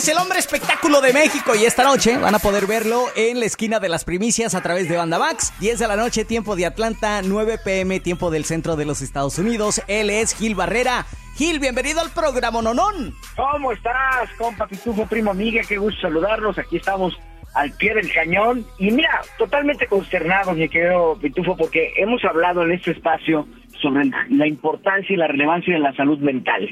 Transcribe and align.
Es 0.00 0.08
el 0.08 0.16
hombre 0.16 0.38
espectáculo 0.38 1.02
de 1.02 1.12
México 1.12 1.54
y 1.54 1.66
esta 1.66 1.84
noche 1.84 2.16
van 2.16 2.34
a 2.34 2.38
poder 2.38 2.66
verlo 2.66 3.08
en 3.16 3.38
la 3.38 3.44
esquina 3.44 3.80
de 3.80 3.90
las 3.90 4.06
primicias 4.06 4.54
a 4.54 4.62
través 4.62 4.88
de 4.88 4.96
Banda 4.96 5.18
Max. 5.18 5.52
10 5.60 5.78
de 5.78 5.88
la 5.88 5.96
noche, 5.96 6.24
tiempo 6.24 6.56
de 6.56 6.64
Atlanta, 6.64 7.20
9 7.22 7.58
pm, 7.62 8.00
tiempo 8.00 8.30
del 8.30 8.46
centro 8.46 8.76
de 8.76 8.86
los 8.86 9.02
Estados 9.02 9.38
Unidos. 9.38 9.82
Él 9.88 10.08
es 10.08 10.34
Gil 10.34 10.54
Barrera. 10.54 11.04
Gil, 11.36 11.58
bienvenido 11.58 12.00
al 12.00 12.08
programa 12.12 12.62
Nonón. 12.62 13.14
¿Cómo 13.36 13.72
estás, 13.72 14.30
compa 14.38 14.66
Pitufo, 14.66 15.04
primo 15.04 15.32
amiga? 15.32 15.60
Qué 15.68 15.76
gusto 15.76 16.00
saludarlos. 16.00 16.56
Aquí 16.56 16.78
estamos 16.78 17.20
al 17.52 17.70
pie 17.72 17.92
del 17.92 18.10
cañón. 18.10 18.64
Y 18.78 18.92
mira, 18.92 19.20
totalmente 19.36 19.86
consternados, 19.86 20.56
mi 20.56 20.70
querido 20.70 21.18
Pitufo, 21.20 21.58
porque 21.58 21.92
hemos 21.98 22.24
hablado 22.24 22.62
en 22.62 22.72
este 22.72 22.92
espacio 22.92 23.46
sobre 23.80 24.10
la 24.28 24.46
importancia 24.46 25.12
y 25.12 25.16
la 25.16 25.26
relevancia 25.26 25.74
de 25.74 25.80
la 25.80 25.94
salud 25.94 26.18
mental. 26.18 26.68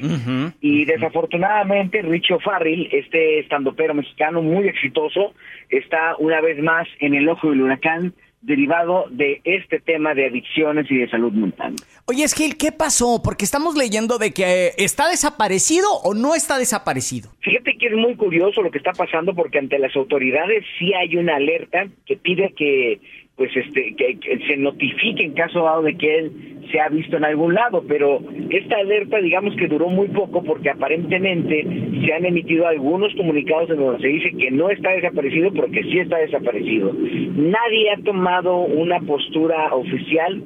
Y 0.61 0.85
desafortunadamente, 0.85 2.01
Richo 2.01 2.39
Farrell, 2.39 2.89
este 2.91 3.39
estandopero 3.39 3.93
mexicano 3.93 4.41
muy 4.41 4.67
exitoso, 4.67 5.33
está 5.69 6.15
una 6.17 6.41
vez 6.41 6.61
más 6.61 6.87
en 6.99 7.13
el 7.13 7.27
ojo 7.29 7.49
del 7.49 7.61
huracán 7.61 8.13
derivado 8.41 9.05
de 9.09 9.41
este 9.43 9.79
tema 9.79 10.13
de 10.13 10.27
adicciones 10.27 10.89
y 10.89 10.97
de 10.97 11.09
salud 11.09 11.33
mental. 11.33 11.75
Oye, 12.05 12.25
Gil, 12.27 12.57
¿qué 12.57 12.71
pasó? 12.71 13.21
Porque 13.23 13.43
estamos 13.43 13.75
leyendo 13.75 14.17
de 14.17 14.31
que 14.31 14.71
está 14.77 15.09
desaparecido 15.09 15.87
o 16.03 16.13
no 16.13 16.35
está 16.35 16.57
desaparecido. 16.57 17.29
Fíjate 17.41 17.77
que 17.77 17.87
es 17.87 17.93
muy 17.93 18.15
curioso 18.15 18.61
lo 18.61 18.71
que 18.71 18.77
está 18.77 18.93
pasando 18.93 19.35
porque 19.35 19.59
ante 19.59 19.77
las 19.77 19.95
autoridades 19.95 20.63
sí 20.77 20.93
hay 20.93 21.17
una 21.17 21.35
alerta 21.35 21.87
que 22.05 22.15
pide 22.15 22.53
que 22.55 23.01
pues 23.39 23.55
este 23.55 23.95
que, 23.95 24.39
se 24.47 24.57
notifique 24.57 25.23
en 25.23 25.31
caso 25.31 25.63
dado 25.63 25.83
de 25.83 25.95
que 25.95 26.19
él 26.19 26.31
se 26.69 26.81
ha 26.81 26.89
visto 26.89 27.15
en 27.15 27.23
algún 27.23 27.53
lado, 27.53 27.85
pero 27.87 28.19
esta 28.49 28.75
alerta 28.75 29.17
digamos 29.19 29.55
que 29.55 29.67
duró 29.67 29.87
muy 29.87 30.09
poco 30.09 30.43
porque 30.43 30.69
aparentemente 30.69 31.65
se 32.05 32.13
han 32.13 32.25
emitido 32.25 32.67
algunos 32.67 33.15
comunicados 33.15 33.69
en 33.69 33.77
donde 33.77 34.01
se 34.01 34.07
dice 34.09 34.37
que 34.37 34.51
no 34.51 34.69
está 34.69 34.91
desaparecido 34.91 35.53
porque 35.53 35.81
sí 35.83 35.99
está 35.99 36.17
desaparecido. 36.17 36.91
Nadie 36.93 37.91
ha 37.91 38.03
tomado 38.03 38.57
una 38.57 38.99
postura 38.99 39.73
oficial 39.73 40.43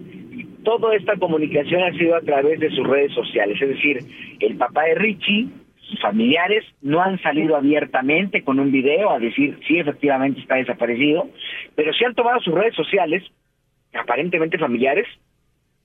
toda 0.64 0.96
esta 0.96 1.18
comunicación 1.18 1.82
ha 1.82 1.92
sido 1.98 2.16
a 2.16 2.22
través 2.22 2.60
de 2.60 2.70
sus 2.70 2.88
redes 2.88 3.12
sociales, 3.14 3.62
es 3.62 3.68
decir, 3.68 4.00
el 4.40 4.56
papá 4.56 4.84
de 4.84 4.96
Richie 4.96 5.48
sus 5.94 6.02
familiares 6.02 6.66
no 6.82 7.02
han 7.02 7.22
salido 7.22 7.56
abiertamente 7.56 8.44
con 8.44 8.60
un 8.60 8.72
video 8.72 9.12
a 9.12 9.20
decir 9.20 9.60
si 9.68 9.78
efectivamente 9.78 10.42
está 10.42 10.56
desaparecido, 10.56 11.30
pero 11.76 11.94
sí 11.94 12.04
han 12.04 12.16
tomado 12.16 12.40
sus 12.42 12.54
redes 12.54 12.76
sociales, 12.76 13.24
aparentemente 13.94 14.58
familiares, 14.58 15.06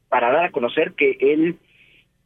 para 0.08 0.32
dar 0.32 0.46
a 0.46 0.50
conocer 0.50 0.94
que 0.94 1.18
él 1.20 1.56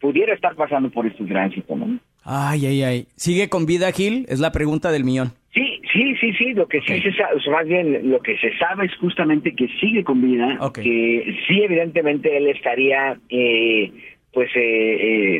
pudiera 0.01 0.33
estar 0.33 0.55
pasando 0.55 0.91
por 0.91 1.07
este 1.07 1.25
tránsito, 1.25 1.75
¿no? 1.75 1.99
Ay, 2.25 2.67
ay, 2.67 2.83
ay. 2.85 3.07
¿Sigue 3.17 3.49
con 3.49 3.67
vida 3.67 3.91
Gil? 3.91 4.27
Es 4.29 4.39
la 4.39 4.53
pregunta 4.53 4.93
del 4.93 5.05
millón. 5.05 5.33
Sí, 5.53 5.83
sí, 5.93 6.15
sí, 6.21 6.33
sí. 6.35 6.53
Lo 6.55 6.69
que 6.69 6.81
sí 6.83 7.01
se 7.01 7.13
sabe, 7.13 7.35
más 7.51 7.67
bien 7.67 8.11
lo 8.11 8.21
que 8.21 8.39
se 8.39 8.57
sabe 8.59 8.87
es 8.87 8.95
justamente 8.97 9.55
que 9.57 9.67
sigue 9.81 10.05
con 10.05 10.23
vida, 10.23 10.59
que 10.73 11.37
sí, 11.49 11.63
evidentemente 11.63 12.37
él 12.37 12.47
estaría 12.47 13.19
eh, 13.29 13.93
pues 14.33 14.51
eh, 14.55 14.61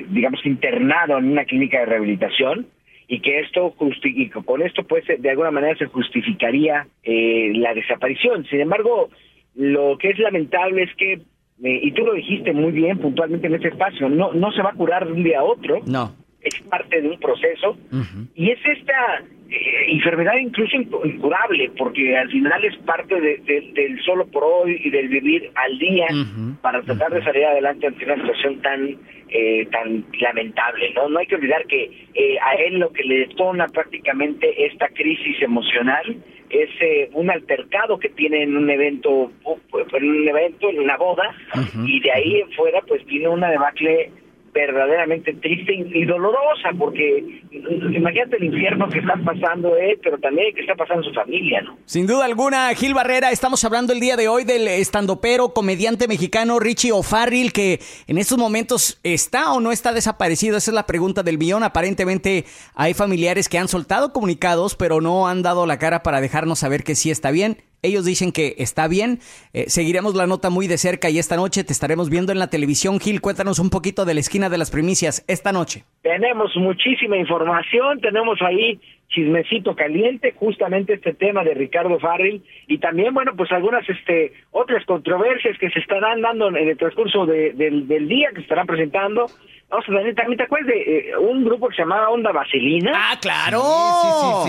eh, 0.01 0.07
digamos 0.11 0.45
internado 0.45 1.19
en 1.19 1.33
una 1.33 1.45
clínica 1.45 1.81
de 1.81 1.87
rehabilitación 1.87 2.67
y 3.09 3.21
que 3.21 3.41
esto 3.41 3.75
y 4.05 4.29
con 4.29 4.63
esto 4.63 4.85
pues 4.85 5.05
de 5.07 5.31
alguna 5.31 5.51
manera 5.51 5.77
se 5.77 5.87
justificaría 5.87 6.87
eh, 7.03 7.53
la 7.55 7.75
desaparición. 7.75 8.45
Sin 8.47 8.61
embargo 8.61 9.11
lo 9.55 9.97
que 9.99 10.11
es 10.11 10.19
lamentable 10.19 10.85
es 10.85 10.95
que 10.97 11.21
y 11.65 11.93
tú 11.93 12.05
lo 12.05 12.15
dijiste 12.15 12.53
muy 12.53 12.73
bien 12.73 12.99
puntualmente 12.99 13.47
en 13.47 13.55
ese 13.55 13.69
espacio 13.69 14.09
no 14.09 14.33
no 14.33 14.51
se 14.51 14.63
va 14.63 14.71
a 14.71 14.75
curar 14.75 15.07
de 15.07 15.13
un 15.13 15.23
día 15.23 15.41
a 15.41 15.45
otro. 15.45 15.81
No. 15.87 16.15
Es 16.41 16.61
parte 16.63 17.01
de 17.01 17.09
un 17.09 17.21
proceso. 17.21 17.77
Y 18.35 18.51
es 18.51 18.59
esta 18.67 19.23
eh, 19.53 19.93
enfermedad 19.93 20.33
incluso 20.39 20.77
incurable, 20.77 21.71
porque 21.77 22.17
al 22.17 22.31
final 22.31 22.65
es 22.65 22.75
parte 22.87 23.21
del 23.21 24.01
solo 24.03 24.27
por 24.29 24.43
hoy 24.45 24.81
y 24.83 24.89
del 24.89 25.09
vivir 25.09 25.51
al 25.55 25.79
día 25.79 26.07
para 26.63 26.81
tratar 26.81 27.13
de 27.13 27.23
salir 27.23 27.45
adelante 27.45 27.87
ante 27.87 28.03
una 28.07 28.17
situación 28.17 28.63
tan 28.63 28.97
eh, 29.29 29.67
tan 29.71 30.07
lamentable. 30.21 30.93
no 30.95 31.11
No 31.11 31.19
hay 31.19 31.27
que 31.27 31.35
olvidar 31.35 31.67
que 31.67 31.85
eh, 32.15 32.39
a 32.41 32.55
él 32.55 32.79
lo 32.79 32.93
que 32.93 33.05
le 33.05 33.27
detona 33.27 33.67
prácticamente 33.67 34.67
esta 34.67 34.89
crisis 34.89 35.43
emocional 35.43 36.17
es 36.49 36.71
un 37.13 37.31
altercado 37.31 37.99
que 37.99 38.11
tiene 38.11 38.43
en 38.43 38.57
un 38.57 38.69
evento, 38.69 39.33
en 39.95 40.11
un 40.11 40.29
evento, 40.29 40.69
en 40.69 40.81
una 40.81 40.99
boda, 40.99 41.35
y 41.87 42.01
de 42.01 42.13
ahí 42.13 42.41
en 42.41 42.51
fuera 42.53 42.83
pues 42.83 43.05
tiene 43.07 43.29
una 43.29 43.51
debacle 43.51 44.11
verdaderamente 44.53 45.33
triste 45.35 45.73
y 45.75 46.05
dolorosa, 46.05 46.71
porque 46.79 47.43
imagínate 47.51 48.37
el 48.37 48.45
infierno 48.45 48.89
que 48.89 48.99
está 48.99 49.15
pasando 49.25 49.77
él, 49.77 49.99
pero 50.03 50.19
también 50.19 50.55
que 50.55 50.61
está 50.61 50.75
pasando 50.75 51.03
su 51.03 51.13
familia, 51.15 51.63
¿no? 51.63 51.79
Sin 51.87 52.07
duda 52.07 52.27
alguna, 52.27 52.75
Gil 52.75 52.93
Barrera, 52.93 53.31
estamos 53.31 53.65
hablando 53.65 53.93
el 53.93 54.01
día 54.01 54.17
de 54.17 54.29
hoy 54.29 54.45
del 54.45 54.69
estandopero, 54.69 55.55
comediante 55.55 56.07
mexicano 56.07 56.59
Richie 56.59 56.93
O'Farrill, 56.93 57.53
que 57.53 57.81
en 58.07 58.19
estos 58.19 58.37
momentos 58.37 59.01
está 59.03 59.53
o 59.53 59.61
no 59.61 59.73
está 59.73 59.93
desaparecido, 59.93 60.59
esa 60.59 60.71
es 60.71 60.75
la 60.75 60.87
pregunta 60.87 61.23
del 61.23 61.39
millón. 61.39 61.63
Aparentemente 61.63 62.45
hay 62.75 62.93
familiares 62.93 63.49
que 63.49 63.59
han 63.59 63.69
soltado 63.69 64.13
comunicados, 64.13 64.77
pero 64.77 65.01
no 65.01 65.29
han 65.29 65.43
dado 65.43 65.67
la 65.67 65.79
cara 65.79 66.03
para 66.03 66.21
dejarnos 66.21 66.59
saber 66.59 66.85
que 66.85 66.95
sí 66.95 67.11
está 67.11 67.31
bien. 67.31 67.57
Ellos 67.83 68.05
dicen 68.05 68.31
que 68.31 68.55
está 68.59 68.87
bien. 68.87 69.19
Eh, 69.53 69.65
seguiremos 69.67 70.15
la 70.15 70.29
nota 70.29 70.51
muy 70.51 70.69
de 70.69 70.79
cerca 70.79 71.11
y 71.11 71.19
esta 71.19 71.35
noche 71.35 71.65
te 71.65 71.73
estaremos 71.73 72.11
viendo 72.11 72.31
en 72.31 72.39
la 72.39 72.47
televisión. 72.49 73.01
Gil, 73.01 73.21
cuéntanos 73.21 73.59
un 73.59 73.71
poquito 73.71 74.05
de 74.05 74.15
la 74.15 74.21
esquina 74.21 74.49
de 74.49 74.57
las 74.57 74.71
primicias 74.71 75.25
esta 75.27 75.51
noche. 75.51 75.85
Tenemos 76.03 76.57
muchísima 76.57 77.17
información, 77.17 78.01
tenemos 78.01 78.41
ahí 78.41 78.81
chismecito 79.13 79.77
caliente, 79.77 80.35
justamente 80.37 80.95
este 80.95 81.15
tema 81.15 81.45
de 81.45 81.55
Ricardo 81.55 81.99
Farrell 82.01 82.43
y 82.67 82.79
también, 82.79 83.15
bueno, 83.15 83.33
pues 83.37 83.53
algunas 83.53 83.89
este 83.89 84.33
otras 84.51 84.85
controversias 84.87 85.57
que 85.59 85.71
se 85.71 85.79
estarán 85.79 86.23
dando 86.23 86.49
en 86.49 86.57
el 86.57 86.77
transcurso 86.77 87.27
del, 87.27 87.87
día 88.09 88.31
que 88.31 88.37
se 88.37 88.43
estarán 88.43 88.67
presentando. 88.67 89.27
Vamos 89.69 89.87
a 89.89 89.93
tener, 89.93 90.15
también 90.15 90.39
te 90.39 90.45
acuerdas 90.45 90.69
de 90.69 91.11
eh, 91.11 91.17
un 91.17 91.45
grupo 91.45 91.69
que 91.69 91.77
se 91.77 91.83
llamaba 91.83 92.11
Onda 92.11 92.33
Vaselina. 92.33 92.93
Ah, 92.95 93.19
claro. 93.21 93.63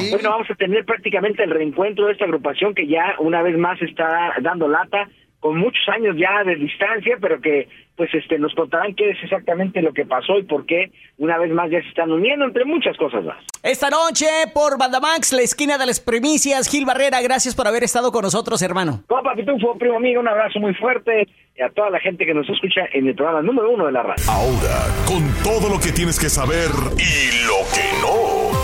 bueno, 0.10 0.30
vamos 0.30 0.50
a 0.50 0.56
tener 0.56 0.84
prácticamente 0.86 1.44
el 1.44 1.52
reencuentro 1.52 2.08
de 2.08 2.14
esta 2.14 2.26
agrupación 2.26 2.74
que 2.74 2.88
ya 2.88 3.16
una 3.20 3.42
vez 3.42 3.58
más 3.58 3.82
está 3.82 4.34
dando 4.42 4.68
lata 4.68 5.08
con 5.40 5.58
muchos 5.58 5.88
años 5.90 6.16
ya 6.18 6.42
de 6.46 6.56
distancia, 6.56 7.18
pero 7.20 7.42
que 7.42 7.68
pues 7.96 8.14
este 8.14 8.40
nos 8.40 8.54
contarán 8.56 8.96
qué 8.96 9.12
es 9.12 9.18
exactamente 9.24 9.82
lo 9.82 9.94
que 9.94 10.06
pasó 10.06 10.38
y 10.38 10.44
por 10.44 10.66
qué 10.66 10.92
una 11.18 11.38
vez 11.38 11.52
más 11.52 11.70
ya 11.70 11.82
se 11.82 11.90
están 11.90 12.12
uniendo 12.12 12.46
entre 12.46 12.66
muchas 12.66 12.98
cosas 12.98 13.24
más. 13.24 13.38
Esta 13.62 13.90
noche 13.90 14.26
por 14.54 14.78
Bandamax, 14.78 15.34
la 15.34 15.42
esquina 15.42 15.78
de 15.78 15.86
las 15.86 16.00
primicias, 16.00 16.70
Gil 16.70 16.86
Barrera, 16.86 17.22
gracias 17.22 17.56
por 17.56 17.68
haber 17.68 17.84
estado 17.84 18.12
con 18.12 18.24
nosotros, 18.24 18.62
hermano. 18.62 19.04
Copa 19.08 19.34
Pitufo, 19.36 19.78
primo 19.78 19.98
amigo, 19.98 20.22
un 20.22 20.28
abrazo 20.28 20.60
muy 20.60 20.74
fuerte 20.74 21.28
y 21.56 21.62
a 21.62 21.70
toda 21.70 21.90
la 21.90 22.00
gente 22.00 22.26
que 22.26 22.34
nos 22.34 22.50
escucha 22.50 22.82
en 22.94 23.08
el 23.08 23.16
programa 23.16 23.42
número 23.42 23.70
uno 23.70 23.86
de 23.86 23.92
la 23.92 24.04
radio. 24.04 24.24
Ahora, 24.28 24.88
con 25.08 25.24
todo 25.44 25.70
lo 25.70 25.80
que 25.80 25.92
tienes 25.92 26.20
que 26.20 26.30
saber 26.30 26.70
y 26.98 27.46
lo 27.46 27.60
que 27.74 28.02
no. 28.02 28.63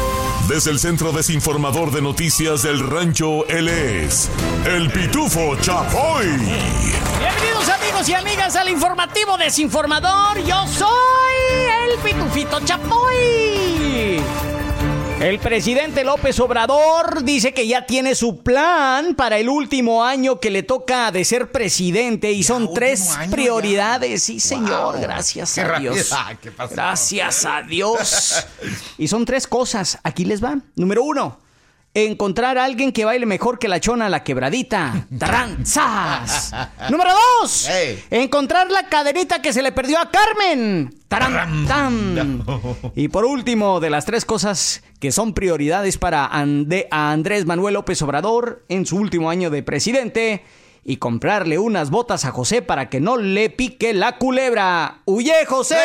Desde 0.49 0.71
el 0.71 0.79
Centro 0.79 1.11
Desinformador 1.11 1.91
de 1.91 2.01
Noticias 2.01 2.63
del 2.63 2.79
Rancho, 2.79 3.45
él 3.47 3.67
es 3.67 4.31
el 4.65 4.89
Pitufo 4.89 5.55
Chapoy. 5.57 6.25
Bienvenidos 6.25 7.69
amigos 7.69 8.09
y 8.09 8.15
amigas 8.15 8.55
al 8.55 8.67
informativo 8.67 9.37
desinformador. 9.37 10.43
Yo 10.43 10.65
soy 10.65 10.89
el 11.85 11.99
Pitufito 11.99 12.59
Chapoy. 12.61 14.48
El 15.19 15.37
presidente 15.39 16.05
López 16.05 16.39
Obrador 16.39 17.25
dice 17.25 17.53
que 17.53 17.67
ya 17.67 17.85
tiene 17.85 18.15
su 18.15 18.41
plan 18.41 19.15
para 19.15 19.37
el 19.37 19.49
último 19.49 20.01
año 20.01 20.39
que 20.39 20.49
le 20.49 20.63
toca 20.63 21.11
de 21.11 21.25
ser 21.25 21.51
presidente 21.51 22.31
y 22.31 22.41
son 22.41 22.73
tres 22.73 23.17
prioridades. 23.29 24.23
Sí, 24.23 24.39
señor, 24.39 24.97
gracias 25.01 25.57
a 25.57 25.77
Dios. 25.77 26.15
Gracias 26.71 27.45
a 27.45 27.61
Dios. 27.63 28.45
y 28.97 29.09
son 29.09 29.25
tres 29.25 29.45
cosas. 29.45 29.99
Aquí 30.03 30.23
les 30.23 30.41
va. 30.41 30.57
Número 30.77 31.03
uno 31.03 31.48
encontrar 31.93 32.57
a 32.57 32.65
alguien 32.65 32.91
que 32.91 33.05
baile 33.05 33.25
mejor 33.25 33.59
que 33.59 33.67
la 33.67 33.79
chona 33.79 34.09
la 34.09 34.23
quebradita. 34.23 35.07
¡Taranzas! 35.17 36.53
Número 36.89 37.11
dos. 37.41 37.67
Encontrar 38.09 38.69
la 38.69 38.87
caderita 38.87 39.41
que 39.41 39.53
se 39.53 39.61
le 39.61 39.71
perdió 39.71 39.99
a 39.99 40.09
Carmen. 40.11 40.95
¡Taran! 41.07 42.43
Y 42.95 43.07
por 43.07 43.25
último, 43.25 43.79
de 43.79 43.89
las 43.89 44.05
tres 44.05 44.25
cosas 44.25 44.83
que 44.99 45.11
son 45.11 45.33
prioridades 45.33 45.97
para 45.97 46.25
Andrés 46.27 47.45
Manuel 47.45 47.73
López 47.73 48.01
Obrador 48.01 48.63
en 48.69 48.85
su 48.85 48.97
último 48.97 49.29
año 49.29 49.49
de 49.49 49.63
presidente 49.63 50.43
y 50.89 50.97
comprarle 50.97 51.59
unas 51.59 51.91
botas 51.91 52.25
a 52.25 52.31
José 52.31 52.63
para 52.63 52.89
que 52.89 52.99
no 52.99 53.15
le 53.15 53.51
pique 53.51 53.93
la 53.93 54.17
culebra. 54.17 55.01
¡Huye, 55.05 55.45
José! 55.45 55.77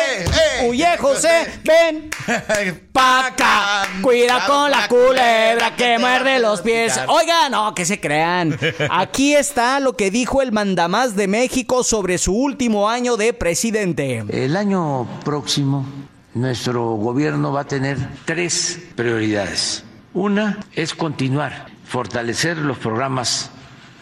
¡Huye, 0.67 0.97
José! 0.97 1.45
¡Ven! 1.63 2.09
¡Paca! 2.91 3.83
Cuida 4.01 4.47
con 4.47 4.71
la 4.71 4.87
culebra 4.87 5.75
que 5.77 5.99
muerde 5.99 6.39
los 6.39 6.61
pies. 6.61 6.99
Oiga, 7.07 7.49
no, 7.49 7.75
que 7.75 7.85
se 7.85 7.99
crean. 7.99 8.57
Aquí 8.89 9.35
está 9.35 9.79
lo 9.79 9.95
que 9.95 10.09
dijo 10.09 10.41
el 10.41 10.51
mandamás 10.51 11.15
de 11.15 11.27
México 11.27 11.83
sobre 11.83 12.17
su 12.17 12.33
último 12.33 12.89
año 12.89 13.15
de 13.15 13.31
presidente. 13.33 14.25
El 14.27 14.57
año 14.57 15.07
próximo, 15.23 15.85
nuestro 16.33 16.93
gobierno 16.95 17.53
va 17.53 17.61
a 17.61 17.67
tener 17.67 17.99
tres 18.25 18.79
prioridades. 18.95 19.83
Una 20.15 20.61
es 20.73 20.95
continuar, 20.95 21.67
fortalecer 21.85 22.57
los 22.57 22.79
programas 22.79 23.51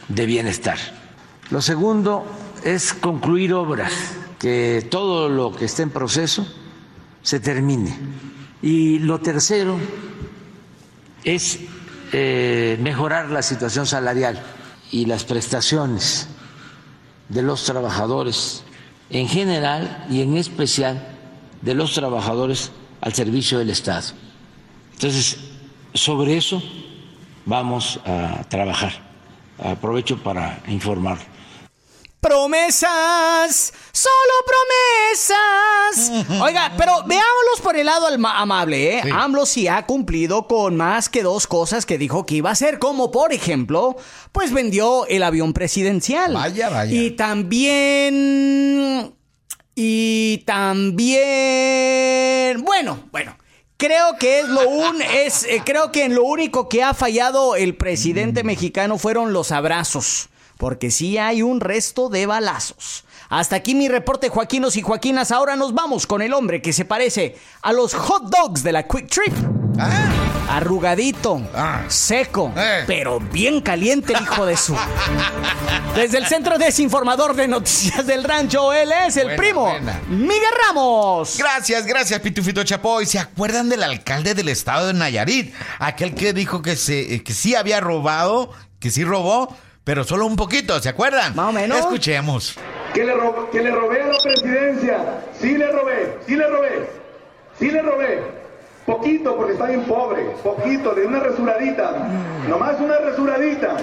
de 0.07 0.25
bienestar. 0.25 0.77
Lo 1.49 1.61
segundo 1.61 2.25
es 2.63 2.93
concluir 2.93 3.53
obras, 3.53 3.91
que 4.39 4.87
todo 4.89 5.29
lo 5.29 5.55
que 5.55 5.65
esté 5.65 5.83
en 5.83 5.89
proceso 5.89 6.45
se 7.21 7.39
termine. 7.39 7.95
Y 8.61 8.99
lo 8.99 9.19
tercero 9.19 9.77
es 11.23 11.59
eh, 12.11 12.77
mejorar 12.81 13.29
la 13.29 13.41
situación 13.41 13.85
salarial 13.85 14.41
y 14.91 15.05
las 15.05 15.23
prestaciones 15.23 16.27
de 17.29 17.41
los 17.41 17.63
trabajadores 17.65 18.63
en 19.09 19.27
general 19.27 20.05
y 20.09 20.21
en 20.21 20.37
especial 20.37 21.07
de 21.61 21.73
los 21.73 21.93
trabajadores 21.93 22.71
al 23.01 23.13
servicio 23.13 23.59
del 23.59 23.69
Estado. 23.69 24.07
Entonces, 24.93 25.37
sobre 25.93 26.37
eso 26.37 26.61
vamos 27.45 27.99
a 28.05 28.43
trabajar 28.49 29.12
aprovecho 29.57 30.21
para 30.21 30.61
informar. 30.67 31.17
Promesas, 32.23 33.73
solo 33.91 34.33
promesas. 34.45 36.39
Oiga, 36.41 36.71
pero 36.77 37.03
veámoslos 37.05 37.59
por 37.61 37.75
el 37.75 37.85
lado 37.85 38.07
amable, 38.07 38.99
¿eh? 38.99 39.01
AMLO 39.11 39.45
sí 39.45 39.67
ha 39.67 39.85
cumplido 39.85 40.47
con 40.47 40.77
más 40.77 41.09
que 41.09 41.21
dos 41.21 41.47
cosas 41.47 41.85
que 41.85 41.97
dijo 41.97 42.25
que 42.25 42.35
iba 42.35 42.49
a 42.49 42.53
hacer, 42.53 42.79
como 42.79 43.11
por 43.11 43.33
ejemplo, 43.33 43.97
pues 44.31 44.53
vendió 44.53 45.05
el 45.07 45.21
avión 45.21 45.51
presidencial. 45.51 46.33
Vaya, 46.33 46.69
vaya. 46.69 46.93
Y 46.93 47.11
también... 47.11 49.13
Y 49.75 50.43
también... 50.45 52.63
Bueno, 52.63 53.03
bueno. 53.11 53.35
Creo 53.83 54.17
que 54.17 54.39
es 54.39 54.47
lo 54.47 54.69
un 54.69 55.01
es 55.01 55.43
eh, 55.43 55.61
creo 55.65 55.91
que 55.91 56.05
en 56.05 56.15
lo 56.15 56.23
único 56.23 56.69
que 56.69 56.81
ha 56.83 56.93
fallado 56.93 57.57
el 57.57 57.75
presidente 57.75 58.41
mm. 58.41 58.47
mexicano 58.47 58.97
fueron 58.97 59.33
los 59.33 59.51
abrazos, 59.51 60.29
porque 60.57 60.89
sí 60.89 61.17
hay 61.17 61.41
un 61.41 61.59
resto 61.59 62.07
de 62.07 62.25
balazos. 62.25 63.02
Hasta 63.33 63.55
aquí 63.55 63.73
mi 63.73 63.87
reporte, 63.87 64.29
Joaquinos 64.29 64.77
y 64.77 64.83
Joaquinas. 64.83 65.31
Ahora 65.31 65.55
nos 65.55 65.73
vamos 65.73 66.05
con 66.05 66.21
el 66.21 66.35
hombre 66.35 66.61
que 66.61 66.71
se 66.71 66.85
parece 66.85 67.35
a 67.63 67.73
los 67.73 67.95
hot 67.95 68.29
dogs 68.29 68.61
de 68.61 68.71
la 68.71 68.87
Quick 68.87 69.07
Trip. 69.09 69.33
Ah. 69.79 70.07
Arrugadito, 70.51 71.41
ah. 71.55 71.81
seco, 71.87 72.53
eh. 72.55 72.83
pero 72.85 73.19
bien 73.19 73.61
caliente, 73.61 74.13
hijo 74.13 74.45
de 74.45 74.55
su. 74.55 74.77
Desde 75.95 76.19
el 76.19 76.27
Centro 76.27 76.59
Desinformador 76.59 77.35
de 77.35 77.47
Noticias 77.47 78.05
del 78.05 78.23
Rancho, 78.23 78.71
él 78.71 78.91
es 79.07 79.17
el 79.17 79.35
primo 79.35 79.73
Miguel 80.09 80.53
Ramos. 80.67 81.35
Gracias, 81.39 81.87
gracias, 81.87 82.19
Pitufito 82.19 82.63
Chapoy. 82.63 83.07
¿Se 83.07 83.17
acuerdan 83.17 83.67
del 83.67 83.81
alcalde 83.81 84.35
del 84.35 84.49
estado 84.49 84.85
de 84.85 84.93
Nayarit? 84.93 85.55
Aquel 85.79 86.13
que 86.13 86.33
dijo 86.33 86.61
que, 86.61 86.75
se, 86.75 87.23
que 87.23 87.33
sí 87.33 87.55
había 87.55 87.79
robado, 87.79 88.51
que 88.79 88.91
sí 88.91 89.03
robó, 89.03 89.57
pero 89.83 90.03
solo 90.03 90.27
un 90.27 90.35
poquito, 90.35 90.79
¿se 90.79 90.89
acuerdan? 90.89 91.35
Más 91.35 91.49
o 91.49 91.51
menos. 91.51 91.79
Escuchemos. 91.79 92.59
Que 92.93 93.03
le, 93.03 93.13
que 93.51 93.61
le 93.61 93.71
robé 93.71 94.01
a 94.01 94.07
la 94.07 94.17
presidencia. 94.23 94.97
Sí 95.33 95.57
le 95.57 95.71
robé, 95.71 96.17
sí 96.25 96.35
le 96.35 96.47
robé, 96.47 96.89
sí 97.57 97.71
le 97.71 97.81
robé. 97.81 98.21
Poquito 98.85 99.35
porque 99.35 99.53
está 99.53 99.65
bien 99.67 99.83
pobre, 99.85 100.23
poquito, 100.43 100.93
de 100.93 101.05
una 101.05 101.21
resuradita, 101.21 101.93
nomás 102.47 102.79
una 102.79 102.97
resuradita. 102.97 103.77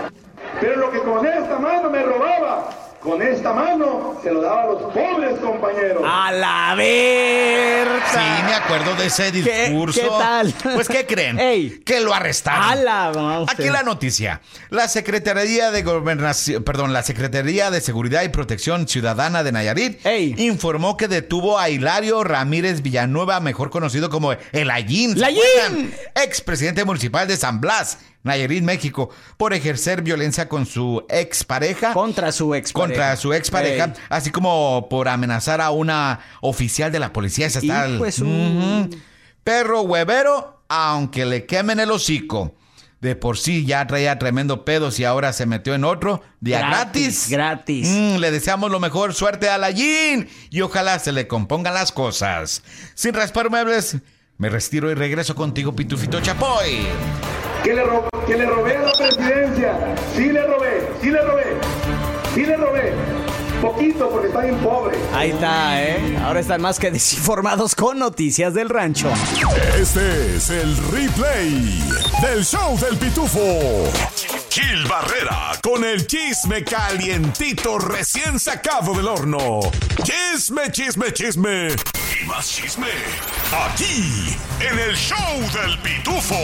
Pero 0.60 0.76
lo 0.76 0.90
que 0.90 0.98
con 1.00 1.26
esta 1.26 1.58
mano 1.58 1.90
me 1.90 2.02
robaba, 2.02 2.68
con 3.00 3.22
esta 3.22 3.52
mano 3.52 4.18
se 4.22 4.30
lo 4.30 4.42
daba 4.42 4.62
a 4.62 4.66
los 4.66 4.82
pobres 4.82 5.38
compañeros. 5.40 6.02
A 6.04 6.30
la 6.32 6.74
verga. 6.76 8.04
Sí, 8.12 8.42
me 8.44 8.54
acuerdo 8.54 8.94
de 8.94 9.06
ese 9.06 9.32
discurso. 9.32 10.00
¿Qué, 10.00 10.08
tal? 10.08 10.54
Pues, 10.74 10.88
¿qué 10.88 11.06
creen? 11.06 11.82
Que 11.84 12.00
lo 12.00 12.12
arrestaron. 12.12 12.62
A 12.62 12.74
la, 12.74 13.44
Aquí 13.48 13.70
la 13.70 13.82
noticia. 13.82 14.42
La 14.68 14.86
Secretaría 14.88 15.70
de 15.70 15.82
Gobernación, 15.82 16.62
perdón, 16.62 16.92
la 16.92 17.02
Secretaría 17.02 17.70
de 17.70 17.80
Seguridad 17.80 18.22
y 18.22 18.28
Protección 18.28 18.86
Ciudadana 18.86 19.42
de 19.42 19.52
Nayarit 19.52 20.04
informó 20.38 20.96
que 20.96 21.08
detuvo 21.08 21.58
a 21.58 21.70
Hilario 21.70 22.22
Ramírez 22.22 22.82
Villanueva, 22.82 23.40
mejor 23.40 23.70
conocido 23.70 24.10
como 24.10 24.32
el 24.52 24.70
Ayín. 24.70 25.18
¡Layín! 25.18 25.94
Expresidente 26.14 26.84
municipal 26.84 27.26
de 27.26 27.36
San 27.36 27.60
Blas 27.60 27.98
Nayarit, 28.22 28.62
México, 28.62 29.10
por 29.36 29.54
ejercer 29.54 30.02
violencia 30.02 30.48
con 30.48 30.66
su 30.66 31.04
expareja. 31.08 31.92
Contra 31.94 32.32
su 32.32 32.54
expareja. 32.54 32.88
Contra 32.88 33.16
su 33.16 33.32
expareja, 33.32 33.94
así 34.08 34.30
como 34.30 34.88
por 34.90 35.08
amenazar 35.08 35.60
a 35.60 35.70
una 35.70 36.20
oficial 36.42 36.92
de 36.92 36.98
la 36.98 37.12
policía 37.12 37.46
estatal. 37.46 37.96
Pues, 37.98 38.22
Perro 39.42 39.82
huevero, 39.82 40.62
aunque 40.68 41.24
le 41.24 41.46
quemen 41.46 41.80
el 41.80 41.90
hocico. 41.90 42.54
De 43.00 43.16
por 43.16 43.38
sí 43.38 43.64
ya 43.64 43.86
traía 43.86 44.18
tremendo 44.18 44.66
pedos 44.66 45.00
y 45.00 45.04
ahora 45.04 45.32
se 45.32 45.46
metió 45.46 45.74
en 45.74 45.84
otro. 45.84 46.22
Día 46.40 46.58
gratis. 46.58 47.28
Gratis. 47.30 47.88
Mm, 47.88 48.16
le 48.16 48.30
deseamos 48.30 48.70
lo 48.70 48.78
mejor 48.78 49.14
suerte 49.14 49.48
a 49.48 49.56
la 49.56 49.70
Jean 49.70 50.28
y 50.50 50.60
ojalá 50.60 50.98
se 50.98 51.12
le 51.12 51.26
compongan 51.26 51.72
las 51.72 51.92
cosas. 51.92 52.62
Sin 52.94 53.14
raspar 53.14 53.48
muebles, 53.48 53.96
me 54.36 54.50
retiro 54.50 54.90
y 54.90 54.94
regreso 54.94 55.34
contigo, 55.34 55.74
Pitufito 55.74 56.20
Chapoy 56.20 56.88
que 57.62 57.74
le, 57.74 57.82
que 58.26 58.36
le 58.36 58.46
robé 58.46 58.76
a 58.76 58.82
la 58.82 58.92
presidencia. 58.92 59.94
Sí 60.14 60.32
le 60.32 60.46
robé, 60.46 60.88
sí 61.00 61.10
le 61.10 61.20
robé, 61.22 61.44
sí 62.34 62.46
le 62.46 62.56
robé. 62.56 62.94
Poquito 63.60 64.08
porque 64.08 64.28
está 64.28 64.40
bien 64.40 64.56
pobre. 64.56 64.96
Ahí 65.14 65.30
está, 65.30 65.82
¿eh? 65.82 66.18
Ahora 66.24 66.40
están 66.40 66.62
más 66.62 66.78
que 66.78 66.90
desinformados 66.90 67.74
con 67.74 67.98
noticias 67.98 68.54
del 68.54 68.70
rancho. 68.70 69.08
Este 69.78 70.36
es 70.36 70.48
el 70.48 70.76
replay 70.90 71.78
del 72.22 72.44
show 72.44 72.78
del 72.78 72.96
pitufo. 72.96 73.90
Gil 74.60 74.84
Barrera 74.86 75.52
con 75.62 75.84
el 75.84 76.06
chisme 76.06 76.62
calientito 76.62 77.78
recién 77.78 78.38
sacado 78.38 78.92
del 78.92 79.08
horno. 79.08 79.60
Chisme, 80.02 80.70
chisme, 80.70 81.12
chisme. 81.14 81.68
Y 81.68 82.26
más 82.26 82.46
chisme. 82.46 82.88
Aquí, 83.52 84.36
en 84.60 84.78
el 84.78 84.94
show 84.94 85.16
del 85.54 85.78
pitufo. 85.78 86.34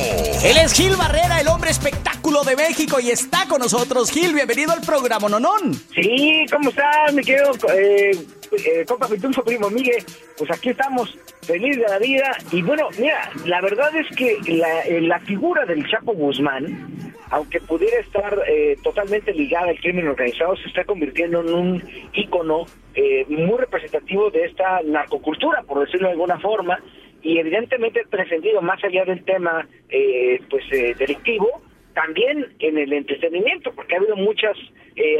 Él 0.42 0.56
es 0.56 0.72
Gil 0.72 0.96
Barrera, 0.96 1.40
el 1.40 1.48
hombre 1.48 1.70
espectáculo 1.70 2.42
de 2.42 2.56
México, 2.56 2.98
y 3.00 3.10
está 3.10 3.46
con 3.48 3.60
nosotros. 3.60 4.10
Gil, 4.10 4.32
bienvenido 4.32 4.72
al 4.72 4.80
programa 4.80 5.28
Nonón. 5.28 5.74
Sí, 5.94 6.46
¿cómo 6.50 6.70
estás, 6.70 7.12
mi 7.12 7.22
querido 7.22 7.52
eh, 7.74 8.26
eh, 8.52 8.84
compa 8.86 9.08
pitufo, 9.08 9.42
primo 9.42 9.70
Miguel? 9.70 10.04
Pues 10.36 10.50
aquí 10.50 10.70
estamos, 10.70 11.16
feliz 11.42 11.76
de 11.76 11.88
la 11.88 11.98
vida. 11.98 12.36
Y 12.52 12.62
bueno, 12.62 12.88
mira, 12.98 13.30
la 13.44 13.60
verdad 13.60 13.94
es 13.96 14.06
que 14.16 14.38
la, 14.48 14.82
eh, 14.82 15.00
la 15.00 15.20
figura 15.20 15.64
del 15.64 15.88
Chapo 15.88 16.12
Guzmán 16.12 17.06
aunque 17.30 17.60
pudiera 17.60 17.98
estar 17.98 18.38
eh, 18.48 18.76
totalmente 18.82 19.32
ligada 19.32 19.68
al 19.68 19.80
crimen 19.80 20.08
organizado, 20.08 20.56
se 20.56 20.68
está 20.68 20.84
convirtiendo 20.84 21.40
en 21.40 21.54
un 21.54 21.82
ícono 22.14 22.66
eh, 22.94 23.26
muy 23.28 23.58
representativo 23.58 24.30
de 24.30 24.44
esta 24.44 24.80
narcocultura, 24.82 25.62
por 25.62 25.84
decirlo 25.84 26.08
de 26.08 26.12
alguna 26.12 26.38
forma, 26.38 26.78
y 27.22 27.38
evidentemente 27.38 28.04
trascendido 28.08 28.62
más 28.62 28.82
allá 28.84 29.04
del 29.04 29.24
tema 29.24 29.66
eh, 29.88 30.40
pues 30.48 30.64
delictivo, 30.98 31.60
también 31.96 32.54
en 32.58 32.76
el 32.76 32.92
entretenimiento, 32.92 33.72
porque 33.74 33.94
ha 33.94 33.98
habido 33.98 34.16
muchas 34.16 34.54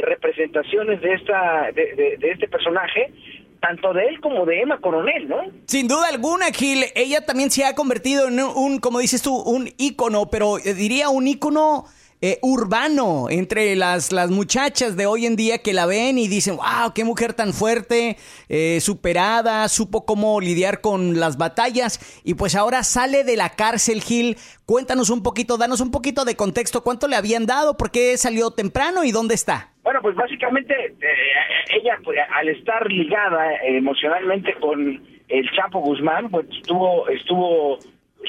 representaciones 0.03 1.01
de 1.01 1.13
esta 1.13 1.71
de, 1.73 2.17
de, 2.19 2.31
este 2.31 2.47
personaje 2.47 3.11
tanto 3.59 3.93
de 3.93 4.07
él 4.07 4.21
como 4.21 4.45
de 4.45 4.61
Emma 4.61 4.79
Coronel, 4.79 5.27
¿no? 5.27 5.37
Sin 5.65 5.87
duda 5.87 6.07
alguna, 6.07 6.45
Gil, 6.51 6.85
ella 6.95 7.25
también 7.25 7.49
se 7.49 7.65
ha 7.65 7.73
convertido 7.73 8.27
en 8.27 8.39
un, 8.39 8.79
como 8.79 8.99
dices 8.99 9.23
tú, 9.23 9.35
un 9.35 9.69
ícono, 9.77 10.29
pero 10.29 10.59
eh, 10.59 10.75
diría 10.75 11.09
un 11.09 11.27
ícono 11.27 11.85
eh, 12.21 12.39
urbano 12.41 13.29
entre 13.29 13.75
las, 13.75 14.11
las 14.11 14.31
muchachas 14.31 14.97
de 14.97 15.05
hoy 15.05 15.25
en 15.27 15.35
día 15.35 15.59
que 15.59 15.73
la 15.73 15.85
ven 15.85 16.17
y 16.17 16.27
dicen, 16.27 16.57
wow, 16.57 16.93
qué 16.95 17.03
mujer 17.03 17.33
tan 17.33 17.53
fuerte, 17.53 18.17
eh, 18.49 18.79
superada, 18.81 19.67
supo 19.67 20.05
cómo 20.05 20.41
lidiar 20.41 20.81
con 20.81 21.19
las 21.19 21.37
batallas 21.37 22.21
y 22.23 22.33
pues 22.33 22.55
ahora 22.55 22.83
sale 22.83 23.23
de 23.23 23.37
la 23.37 23.49
cárcel, 23.49 24.01
Gil. 24.01 24.37
Cuéntanos 24.65 25.09
un 25.09 25.21
poquito, 25.21 25.57
danos 25.57 25.79
un 25.79 25.91
poquito 25.91 26.25
de 26.25 26.35
contexto, 26.35 26.83
cuánto 26.83 27.07
le 27.07 27.15
habían 27.15 27.45
dado, 27.45 27.77
por 27.77 27.91
qué 27.91 28.17
salió 28.17 28.51
temprano 28.51 29.03
y 29.03 29.11
dónde 29.11 29.35
está. 29.35 29.71
Bueno, 29.83 30.01
pues 30.01 30.15
básicamente 30.15 30.73
eh, 30.73 31.79
ella, 31.79 31.97
pues, 32.03 32.17
al 32.33 32.49
estar 32.49 32.85
ligada 32.91 33.55
emocionalmente 33.63 34.53
con 34.55 35.01
el 35.29 35.51
Chapo 35.51 35.79
Guzmán, 35.79 36.29
pues 36.29 36.47
estuvo, 36.49 37.07
estuvo 37.09 37.77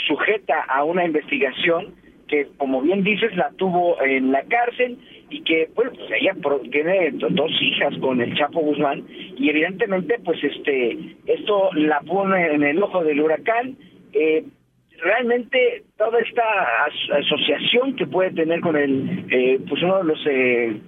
sujeta 0.06 0.62
a 0.68 0.84
una 0.84 1.04
investigación 1.04 1.94
que 2.28 2.48
como 2.56 2.80
bien 2.82 3.02
dices 3.02 3.34
la 3.36 3.50
tuvo 3.56 4.00
en 4.02 4.30
la 4.32 4.42
cárcel 4.44 4.98
y 5.30 5.42
que 5.42 5.68
pues 5.74 5.90
ella 6.20 6.34
tiene 6.70 7.10
dos 7.12 7.50
hijas 7.60 7.94
con 7.98 8.20
el 8.20 8.34
Chapo 8.36 8.60
Guzmán 8.60 9.04
y 9.08 9.48
evidentemente 9.48 10.18
pues 10.24 10.42
este 10.42 11.16
esto 11.26 11.70
la 11.74 12.00
pone 12.00 12.54
en 12.54 12.62
el 12.62 12.82
ojo 12.82 13.02
del 13.02 13.20
huracán. 13.20 13.76
Eh, 14.12 14.44
realmente 15.00 15.84
toda 15.96 16.18
esta 16.20 16.42
asociación 17.18 17.96
que 17.96 18.06
puede 18.06 18.30
tener 18.32 18.60
con 18.60 18.76
el 18.76 19.26
eh, 19.30 19.60
pues 19.68 19.82
uno 19.82 19.98
de 19.98 20.04
los 20.04 20.26
eh, 20.26 20.80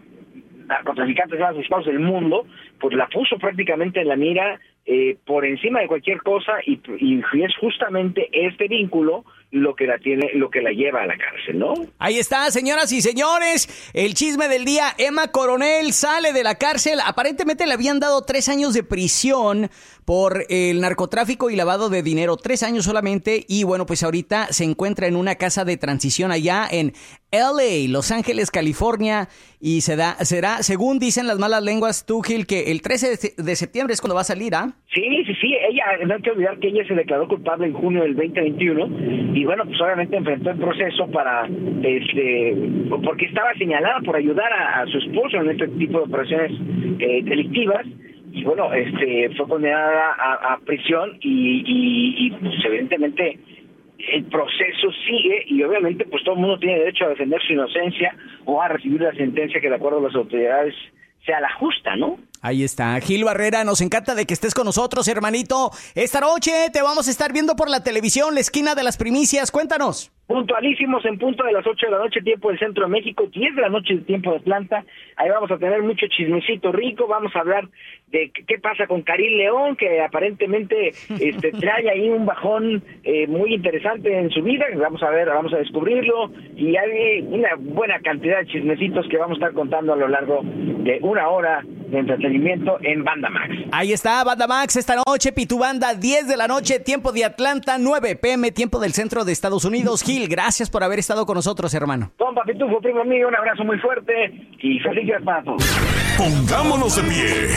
narcotraficantes 0.66 1.38
más 1.38 1.54
buscados 1.54 1.86
del 1.86 2.00
mundo 2.00 2.46
pues 2.80 2.94
la 2.96 3.06
puso 3.08 3.36
prácticamente 3.38 4.00
en 4.00 4.08
la 4.08 4.16
mira 4.16 4.58
eh, 4.92 5.16
por 5.24 5.46
encima 5.46 5.78
de 5.78 5.86
cualquier 5.86 6.20
cosa 6.20 6.54
y, 6.66 6.80
y 6.98 7.22
es 7.44 7.56
justamente 7.60 8.28
este 8.32 8.66
vínculo 8.66 9.24
lo 9.52 9.76
que 9.76 9.86
la 9.86 9.98
tiene, 9.98 10.30
lo 10.34 10.50
que 10.50 10.60
la 10.62 10.70
lleva 10.70 11.02
a 11.02 11.06
la 11.06 11.16
cárcel, 11.16 11.60
¿no? 11.60 11.74
Ahí 11.98 12.18
está, 12.18 12.50
señoras 12.50 12.90
y 12.90 13.00
señores, 13.00 13.90
el 13.94 14.14
chisme 14.14 14.48
del 14.48 14.64
día. 14.64 14.86
Emma 14.98 15.28
Coronel 15.28 15.92
sale 15.92 16.32
de 16.32 16.42
la 16.42 16.56
cárcel. 16.56 16.98
Aparentemente 17.04 17.68
le 17.68 17.74
habían 17.74 18.00
dado 18.00 18.22
tres 18.22 18.48
años 18.48 18.74
de 18.74 18.82
prisión 18.82 19.70
por 20.04 20.44
el 20.48 20.80
narcotráfico 20.80 21.50
y 21.50 21.56
lavado 21.56 21.88
de 21.88 22.02
dinero, 22.02 22.36
tres 22.36 22.64
años 22.64 22.84
solamente. 22.84 23.44
Y 23.48 23.62
bueno, 23.62 23.86
pues 23.86 24.02
ahorita 24.02 24.48
se 24.52 24.64
encuentra 24.64 25.06
en 25.06 25.14
una 25.14 25.36
casa 25.36 25.64
de 25.64 25.76
transición 25.76 26.32
allá 26.32 26.66
en 26.68 26.94
LA, 27.32 27.88
Los 27.88 28.10
Ángeles, 28.10 28.50
California. 28.50 29.28
Y 29.60 29.82
se 29.82 29.96
da, 29.96 30.14
será, 30.24 30.62
según 30.62 30.98
dicen 30.98 31.26
las 31.26 31.38
malas 31.38 31.62
lenguas, 31.62 32.06
tú, 32.06 32.22
Gil, 32.22 32.46
que 32.46 32.70
el 32.72 32.80
13 32.82 33.34
de 33.36 33.56
septiembre 33.56 33.92
es 33.92 34.00
cuando 34.00 34.14
va 34.14 34.22
a 34.22 34.24
salir, 34.24 34.54
¿ah? 34.54 34.72
Sí, 34.94 35.04
sí, 35.26 35.34
sí. 35.40 35.54
Ella, 35.68 35.84
no 36.06 36.14
hay 36.14 36.22
que 36.22 36.30
olvidar 36.30 36.58
que 36.58 36.68
ella 36.68 36.84
se 36.88 36.94
declaró 36.94 37.28
culpable 37.28 37.66
en 37.66 37.74
junio 37.74 38.02
del 38.02 38.16
2021 38.16 39.34
y 39.34 39.44
bueno, 39.44 39.64
pues 39.66 39.80
obviamente 39.80 40.16
enfrentó 40.16 40.50
el 40.50 40.58
proceso 40.58 41.06
para, 41.08 41.46
este, 41.82 42.56
porque 43.04 43.26
estaba 43.26 43.54
señalada 43.54 44.00
por 44.00 44.16
ayudar 44.16 44.52
a, 44.52 44.86
su 44.86 44.98
esposo 44.98 45.36
en 45.36 45.50
este 45.50 45.68
tipo 45.68 45.98
de 45.98 46.04
operaciones 46.04 46.52
eh, 46.98 47.22
delictivas 47.22 47.86
y 48.32 48.44
bueno, 48.44 48.72
este, 48.72 49.30
fue 49.36 49.46
condenada 49.48 50.12
a, 50.18 50.58
prisión 50.64 51.18
y, 51.20 51.62
y, 52.26 52.30
pues 52.30 52.54
evidentemente 52.64 53.38
el 54.12 54.24
proceso 54.24 54.90
sigue 55.06 55.44
y 55.46 55.62
obviamente 55.62 56.04
pues 56.04 56.22
todo 56.24 56.34
el 56.34 56.40
mundo 56.40 56.58
tiene 56.58 56.78
derecho 56.78 57.04
a 57.04 57.10
defender 57.10 57.40
su 57.42 57.52
inocencia 57.52 58.14
o 58.44 58.60
a 58.60 58.68
recibir 58.68 59.00
la 59.00 59.12
sentencia 59.12 59.60
que 59.60 59.68
de 59.68 59.76
acuerdo 59.76 59.98
a 59.98 60.02
las 60.02 60.14
autoridades 60.14 60.74
sea 61.24 61.40
la 61.40 61.52
justa, 61.54 61.96
¿no? 61.96 62.18
Ahí 62.42 62.64
está, 62.64 62.98
Gil 63.00 63.24
Barrera, 63.24 63.64
nos 63.64 63.82
encanta 63.82 64.14
de 64.14 64.24
que 64.24 64.32
estés 64.32 64.54
con 64.54 64.64
nosotros, 64.64 65.06
hermanito. 65.08 65.70
Esta 65.94 66.20
noche 66.20 66.70
te 66.72 66.80
vamos 66.80 67.06
a 67.06 67.10
estar 67.10 67.34
viendo 67.34 67.54
por 67.54 67.68
la 67.68 67.84
televisión, 67.84 68.32
la 68.32 68.40
esquina 68.40 68.74
de 68.74 68.82
las 68.82 68.96
primicias, 68.96 69.50
cuéntanos. 69.50 70.10
Puntualísimos 70.26 71.04
en 71.04 71.18
punto 71.18 71.44
de 71.44 71.52
las 71.52 71.66
8 71.66 71.86
de 71.86 71.92
la 71.92 71.98
noche, 71.98 72.22
tiempo 72.22 72.48
del 72.48 72.58
centro 72.58 72.84
de 72.84 72.90
México, 72.90 73.26
10 73.26 73.56
de 73.56 73.60
la 73.60 73.68
noche, 73.68 73.96
tiempo 74.06 74.32
de 74.32 74.40
planta. 74.40 74.84
Ahí 75.16 75.28
vamos 75.28 75.50
a 75.50 75.58
tener 75.58 75.82
mucho 75.82 76.06
chismecito 76.06 76.72
rico, 76.72 77.06
vamos 77.08 77.34
a 77.34 77.40
hablar 77.40 77.68
de 78.06 78.30
qué 78.30 78.58
pasa 78.58 78.86
con 78.86 79.02
Karim 79.02 79.36
León, 79.36 79.76
que 79.76 80.00
aparentemente 80.00 80.88
este, 81.20 81.50
trae 81.52 81.90
ahí 81.90 82.08
un 82.08 82.24
bajón 82.24 82.82
eh, 83.02 83.26
muy 83.26 83.54
interesante 83.54 84.18
en 84.18 84.30
su 84.30 84.40
vida, 84.42 84.64
vamos 84.76 85.02
a 85.02 85.10
ver, 85.10 85.28
vamos 85.28 85.52
a 85.52 85.58
descubrirlo, 85.58 86.30
y 86.56 86.76
hay 86.76 87.20
una 87.28 87.50
buena 87.58 87.98
cantidad 88.00 88.38
de 88.38 88.46
chismecitos 88.46 89.06
que 89.08 89.18
vamos 89.18 89.36
a 89.36 89.40
estar 89.40 89.52
contando 89.52 89.92
a 89.92 89.96
lo 89.96 90.08
largo 90.08 90.42
de 90.44 91.00
una 91.02 91.28
hora 91.28 91.64
de 91.90 91.98
entretenimiento 91.98 92.78
en 92.82 93.04
Banda 93.04 93.28
Max. 93.28 93.54
Ahí 93.72 93.92
está, 93.92 94.22
Banda 94.24 94.46
Max, 94.46 94.76
esta 94.76 94.96
noche, 95.06 95.32
Pitu 95.32 95.58
Banda, 95.58 95.94
10 95.94 96.28
de 96.28 96.36
la 96.36 96.46
noche, 96.48 96.80
tiempo 96.80 97.12
de 97.12 97.24
Atlanta, 97.24 97.76
9 97.78 98.16
pm, 98.16 98.50
tiempo 98.52 98.78
del 98.78 98.92
centro 98.92 99.24
de 99.24 99.32
Estados 99.32 99.64
Unidos. 99.64 100.02
Gil, 100.02 100.28
gracias 100.28 100.70
por 100.70 100.84
haber 100.84 100.98
estado 100.98 101.26
con 101.26 101.34
nosotros, 101.34 101.72
hermano. 101.74 102.12
Don 102.18 102.34
Pitufo, 102.46 102.80
primo 102.80 103.04
mío, 103.04 103.28
un 103.28 103.36
abrazo 103.36 103.64
muy 103.64 103.78
fuerte 103.78 104.12
y 104.60 104.78
feliz 104.80 105.10
para 105.24 105.42
todos. 105.42 105.62
Pongámonos 106.16 106.96
de 106.96 107.02
pie 107.02 107.48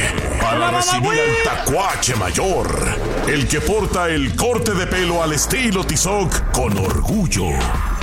para 0.41 0.71
recibir 0.71 1.11
al 1.11 1.65
tacuache 1.65 2.15
mayor, 2.15 2.67
el 3.27 3.47
que 3.47 3.59
porta 3.61 4.09
el 4.09 4.35
corte 4.35 4.73
de 4.73 4.87
pelo 4.87 5.21
al 5.21 5.33
estilo 5.33 5.83
Tizoc 5.83 6.51
con 6.51 6.77
orgullo. 6.77 7.49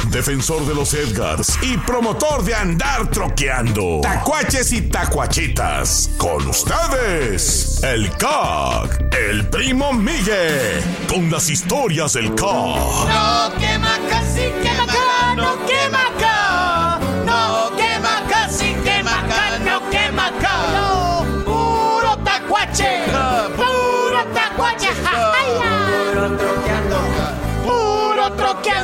Defensor 0.08 0.66
de 0.66 0.74
los 0.74 0.94
Edgars 0.94 1.58
y 1.62 1.76
promotor 1.78 2.42
de 2.44 2.54
andar 2.54 3.10
troqueando. 3.10 4.00
Tacuaches 4.02 4.72
y 4.72 4.82
tacuachitas. 4.82 6.10
Con 6.16 6.46
ustedes, 6.48 7.82
el 7.82 8.10
CAC, 8.16 9.14
el 9.14 9.46
primo 9.48 9.92
Miguel, 9.92 10.82
con 11.08 11.30
las 11.30 11.48
historias 11.50 12.14
del 12.14 12.34
CAC. 12.34 12.46
No 12.46 13.52
quema 13.58 13.98
casi 14.08 14.50
quema 14.62 14.82
acá, 14.84 15.34
no 15.36 15.66
quema 15.66 16.02
acá. 16.16 17.00
No 17.24 17.76
quema 17.76 18.22
casi 18.28 18.74
quema 18.84 19.22
no 19.64 19.90
quema 19.90 20.26
acá. 20.26 21.24
Puro 21.44 22.16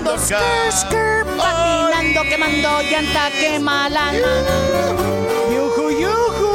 Puro 0.05 0.17
troqueando. 0.17 1.37
Patinando, 1.37 2.23
quemando 2.29 2.83
llanta, 2.83 3.31
quema 3.31 3.89
lana. 3.89 4.45
Yuju, 5.51 5.91
yuju. 5.91 6.53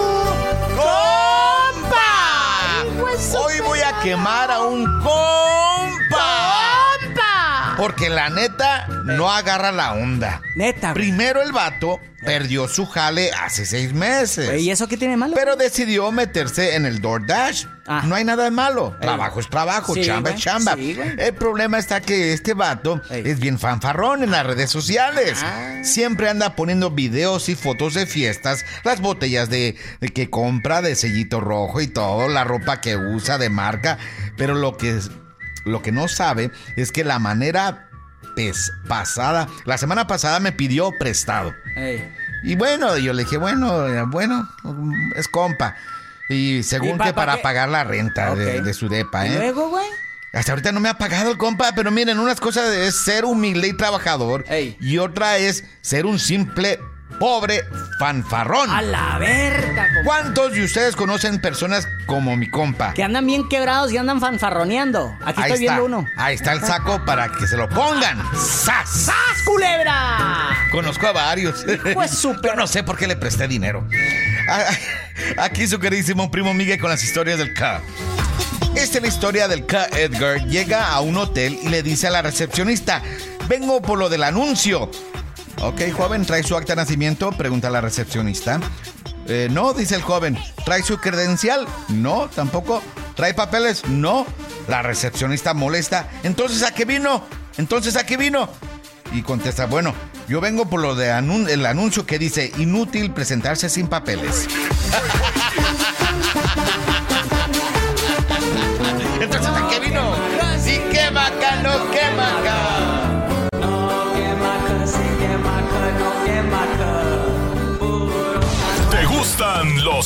¡Compa! 0.75 2.09
Hoy 3.37 3.59
voy 3.61 3.79
a 3.79 3.99
quemar 4.01 4.51
a 4.51 4.59
un 4.61 4.85
compa. 5.01 6.27
¡Compa! 6.99 7.75
Porque 7.77 8.09
la 8.09 8.29
neta 8.29 8.87
no 9.05 9.31
agarra 9.31 9.71
la 9.71 9.93
onda. 9.93 10.41
Neta. 10.55 10.93
Primero 10.93 11.41
el 11.41 11.51
vato 11.51 11.99
perdió 12.23 12.67
su 12.67 12.85
jale 12.85 13.31
hace 13.31 13.65
seis 13.65 13.93
meses. 13.93 14.61
¿Y 14.61 14.69
eso 14.71 14.87
qué 14.87 14.97
tiene 14.97 15.17
malo? 15.17 15.33
Pero 15.35 15.55
decidió 15.55 16.11
meterse 16.11 16.75
en 16.75 16.85
el 16.85 17.01
DoorDash. 17.01 17.65
Ah. 17.87 18.03
No 18.05 18.15
hay 18.15 18.23
nada 18.23 18.43
de 18.43 18.51
malo. 18.51 18.95
Trabajo 19.01 19.39
es 19.39 19.49
trabajo, 19.49 19.95
chamba 19.95 20.31
es 20.31 20.41
chamba. 20.41 20.73
el 20.73 21.33
problema 21.33 21.79
está 21.79 21.99
que 22.01 22.33
este 22.33 22.53
vato 22.53 23.01
es 23.09 23.39
bien 23.39 23.59
fanfarrón 23.59 24.23
en 24.23 24.31
las 24.31 24.45
redes 24.45 24.69
sociales. 24.69 25.39
Ah. 25.43 25.79
Siempre 25.83 26.29
anda 26.29 26.55
poniendo 26.55 26.91
videos 26.91 27.49
y 27.49 27.55
fotos 27.55 27.95
de 27.95 28.05
fiestas, 28.05 28.65
las 28.83 29.01
botellas 29.01 29.49
de, 29.49 29.75
que 30.13 30.29
compra 30.29 30.81
de 30.81 30.95
sellito 30.95 31.39
rojo 31.39 31.81
y 31.81 31.87
todo, 31.87 32.27
la 32.27 32.43
ropa 32.43 32.81
que 32.81 32.95
usa 32.97 33.37
de 33.37 33.49
marca. 33.49 33.97
Pero 34.37 34.53
lo 34.53 34.77
que, 34.77 34.99
lo 35.65 35.81
que 35.81 35.91
no 35.91 36.07
sabe 36.07 36.51
es 36.75 36.91
que 36.91 37.03
la 37.03 37.19
manera 37.19 37.90
pasada, 38.87 39.47
la 39.65 39.77
semana 39.77 40.07
pasada 40.07 40.39
me 40.39 40.51
pidió 40.51 40.91
prestado. 40.97 41.53
Y 42.43 42.55
bueno, 42.55 42.97
yo 42.97 43.13
le 43.13 43.23
dije, 43.23 43.37
bueno, 43.37 44.07
bueno, 44.07 44.49
es 45.15 45.27
compa. 45.27 45.75
Y 46.29 46.63
según 46.63 46.97
que 46.97 47.13
para 47.13 47.41
pagar 47.41 47.69
la 47.69 47.83
renta 47.83 48.35
de, 48.35 48.73
su 48.73 48.89
depa, 48.89 49.27
¿eh? 49.27 49.35
luego, 49.35 49.69
güey? 49.69 49.85
Hasta 50.33 50.53
ahorita 50.53 50.71
no 50.71 50.79
me 50.79 50.87
ha 50.87 50.97
pagado 50.97 51.29
el 51.29 51.37
compa, 51.37 51.73
pero 51.75 51.91
miren, 51.91 52.17
unas 52.17 52.39
cosas 52.39 52.73
es 52.73 52.95
ser 52.95 53.25
humilde 53.25 53.67
y 53.67 53.73
trabajador. 53.73 54.45
Y 54.79 54.97
otra 54.97 55.37
es 55.37 55.65
ser 55.81 56.05
un 56.05 56.19
simple 56.19 56.79
pobre 57.11 57.63
fanfarrón. 57.99 58.69
A 58.69 58.81
la 58.81 59.17
verga, 59.19 59.87
¿Cuántos 60.03 60.53
de 60.53 60.63
ustedes 60.63 60.95
conocen 60.95 61.39
personas 61.39 61.87
como 62.05 62.35
mi 62.35 62.49
compa? 62.49 62.93
Que 62.93 63.03
andan 63.03 63.25
bien 63.25 63.47
quebrados 63.47 63.91
y 63.91 63.97
andan 63.97 64.19
fanfarroneando. 64.19 65.15
Aquí 65.23 65.41
estoy 65.41 65.59
viendo 65.59 65.85
uno. 65.85 66.05
Ahí 66.17 66.35
está 66.35 66.53
el 66.53 66.61
saco 66.61 67.03
para 67.05 67.29
que 67.29 67.45
se 67.47 67.57
lo 67.57 67.69
pongan. 67.69 68.17
¡Sas! 68.33 68.89
¡Sas, 68.89 69.41
culebra! 69.45 70.49
Conozco 70.71 71.07
a 71.07 71.11
varios. 71.11 71.65
Pues 71.93 72.11
súper. 72.11 72.55
no 72.55 72.67
sé 72.67 72.83
por 72.83 72.97
qué 72.97 73.07
le 73.07 73.15
presté 73.15 73.47
dinero. 73.47 73.87
Ah, 74.49 74.65
aquí 75.37 75.67
su 75.67 75.79
queridísimo 75.79 76.31
primo 76.31 76.53
Miguel 76.53 76.79
con 76.79 76.89
las 76.89 77.03
historias 77.03 77.37
del 77.37 77.53
K. 77.53 77.81
Esta 78.75 78.97
es 78.97 79.01
la 79.01 79.07
historia 79.07 79.47
del 79.47 79.65
K. 79.65 79.87
Edgar. 79.97 80.45
Llega 80.47 80.91
a 80.91 81.01
un 81.01 81.17
hotel 81.17 81.59
y 81.61 81.69
le 81.69 81.83
dice 81.83 82.07
a 82.07 82.11
la 82.11 82.21
recepcionista: 82.21 83.01
Vengo 83.47 83.81
por 83.81 83.99
lo 83.99 84.09
del 84.09 84.23
anuncio. 84.23 84.89
Ok, 85.63 85.91
joven, 85.95 86.25
¿trae 86.25 86.41
su 86.41 86.55
acta 86.55 86.73
de 86.73 86.77
nacimiento? 86.77 87.31
Pregunta 87.31 87.69
la 87.69 87.81
recepcionista. 87.81 88.59
Eh, 89.27 89.47
no, 89.51 89.73
dice 89.73 89.93
el 89.93 90.01
joven. 90.01 90.35
¿Trae 90.65 90.81
su 90.81 90.97
credencial? 90.97 91.67
No, 91.87 92.27
tampoco. 92.33 92.81
¿Trae 93.15 93.35
papeles? 93.35 93.85
No. 93.85 94.25
La 94.67 94.81
recepcionista 94.81 95.53
molesta. 95.53 96.09
Entonces, 96.23 96.63
¿a 96.63 96.73
qué 96.73 96.85
vino? 96.85 97.23
Entonces, 97.57 97.95
¿a 97.95 98.07
qué 98.07 98.17
vino? 98.17 98.49
Y 99.13 99.21
contesta, 99.21 99.67
bueno, 99.67 99.93
yo 100.27 100.41
vengo 100.41 100.67
por 100.67 100.81
lo 100.81 100.95
de 100.95 101.09
el 101.09 101.65
anuncio 101.67 102.07
que 102.07 102.17
dice 102.17 102.51
inútil 102.57 103.11
presentarse 103.11 103.69
sin 103.69 103.87
papeles. 103.87 104.47
Entonces, 109.21 109.47
¿a 109.47 109.69
qué 109.69 109.79
vino? 109.79 110.20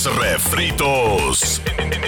Refritos? 0.05 1.61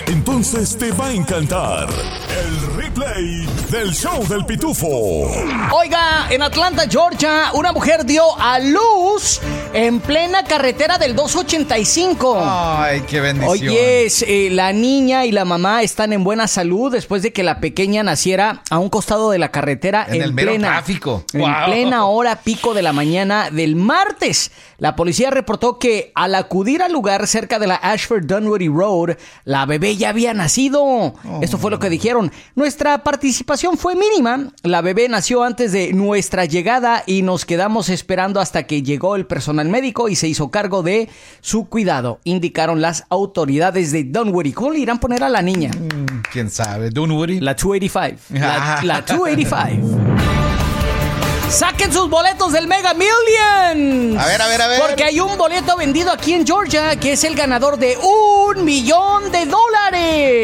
Entonces 0.07 0.77
te 0.77 0.91
va 0.91 1.07
a 1.07 1.11
encantar 1.13 1.87
el 1.89 2.75
replay 2.75 3.45
del 3.69 3.93
show 3.93 4.25
del 4.27 4.45
pitufo. 4.45 5.31
Oiga, 5.71 6.27
en 6.29 6.41
Atlanta, 6.41 6.87
Georgia, 6.89 7.51
una 7.53 7.71
mujer 7.71 8.05
dio 8.05 8.23
a 8.39 8.59
luz 8.59 9.41
en 9.73 9.99
plena 9.99 10.43
carretera 10.43 10.97
del 10.97 11.15
285. 11.15 12.37
Ay, 12.41 13.01
qué 13.01 13.21
bendición. 13.21 13.51
Oye, 13.51 14.07
eh, 14.07 14.49
la 14.51 14.73
niña 14.73 15.25
y 15.25 15.31
la 15.31 15.45
mamá 15.45 15.81
están 15.81 16.13
en 16.13 16.23
buena 16.23 16.47
salud 16.47 16.91
después 16.91 17.21
de 17.23 17.33
que 17.33 17.43
la 17.43 17.59
pequeña 17.59 18.03
naciera 18.03 18.61
a 18.69 18.79
un 18.79 18.89
costado 18.89 19.31
de 19.31 19.39
la 19.39 19.49
carretera 19.49 20.05
en, 20.09 20.21
el 20.21 20.33
plena 20.33 20.69
tráfico. 20.69 21.23
En 21.33 21.45
plena 21.65 22.05
hora 22.05 22.37
pico 22.41 22.73
de 22.73 22.81
la 22.81 22.93
mañana 22.93 23.49
del 23.49 23.75
martes. 23.75 24.51
La 24.77 24.95
policía 24.95 25.31
reportó 25.31 25.79
que 25.79 26.11
al 26.13 26.35
acudir 26.35 26.83
al 26.83 26.93
lugar 26.93 27.25
cerca 27.25 27.57
de 27.57 27.67
la 27.67 27.75
Ashford 27.75 28.25
Dunwoody 28.25 28.67
Road, 28.67 29.17
la 29.43 29.65
bebé 29.65 29.97
ya 29.97 30.09
había 30.09 30.33
nacido. 30.33 31.15
Esto 31.41 31.57
fue 31.57 31.71
lo 31.71 31.79
que 31.79 31.89
dijeron. 31.89 32.31
Nuestra 32.55 33.03
participación 33.03 33.77
fue 33.77 33.95
mínima. 33.95 34.51
La 34.63 34.81
bebé 34.81 35.09
nació 35.09 35.43
antes 35.43 35.71
de 35.71 35.93
nuestra 35.93 36.45
llegada 36.45 37.03
y 37.07 37.23
nos 37.23 37.45
quedamos 37.45 37.89
esperando 37.89 38.39
hasta 38.39 38.67
que 38.67 38.83
llegó 38.83 39.15
el 39.15 39.25
personal 39.25 39.56
médico 39.65 40.09
y 40.09 40.15
se 40.15 40.27
hizo 40.27 40.51
cargo 40.51 40.83
de 40.83 41.09
su 41.41 41.65
cuidado, 41.67 42.19
indicaron 42.23 42.81
las 42.81 43.05
autoridades 43.09 43.91
de 43.91 44.03
Dunwoody. 44.03 44.53
¿Cómo 44.53 44.71
le 44.71 44.79
irán 44.79 44.97
a 44.97 44.99
poner 44.99 45.23
a 45.23 45.29
la 45.29 45.41
niña? 45.41 45.71
Mm, 45.71 46.21
¿Quién 46.31 46.49
sabe? 46.49 46.89
¿Dunwoody? 46.91 47.39
La 47.39 47.53
285. 47.55 48.21
La, 48.39 48.79
la 48.83 49.01
285. 49.01 49.97
Saquen 51.49 51.93
sus 51.93 52.09
boletos 52.09 52.51
del 52.51 52.67
Mega 52.67 52.93
Millions. 52.93 54.21
A 54.21 54.27
ver, 54.27 54.41
a 54.41 54.47
ver, 54.47 54.61
a 54.61 54.67
ver. 54.67 54.81
Porque 54.81 55.05
hay 55.05 55.21
un 55.21 55.37
boleto 55.37 55.77
vendido 55.77 56.11
aquí 56.11 56.33
en 56.33 56.45
Georgia 56.45 56.97
que 56.97 57.13
es 57.13 57.23
el 57.23 57.35
ganador 57.35 57.77
de 57.77 57.97
un 57.97 58.65
millón 58.65 59.31
de 59.31 59.45
dólares. 59.45 59.76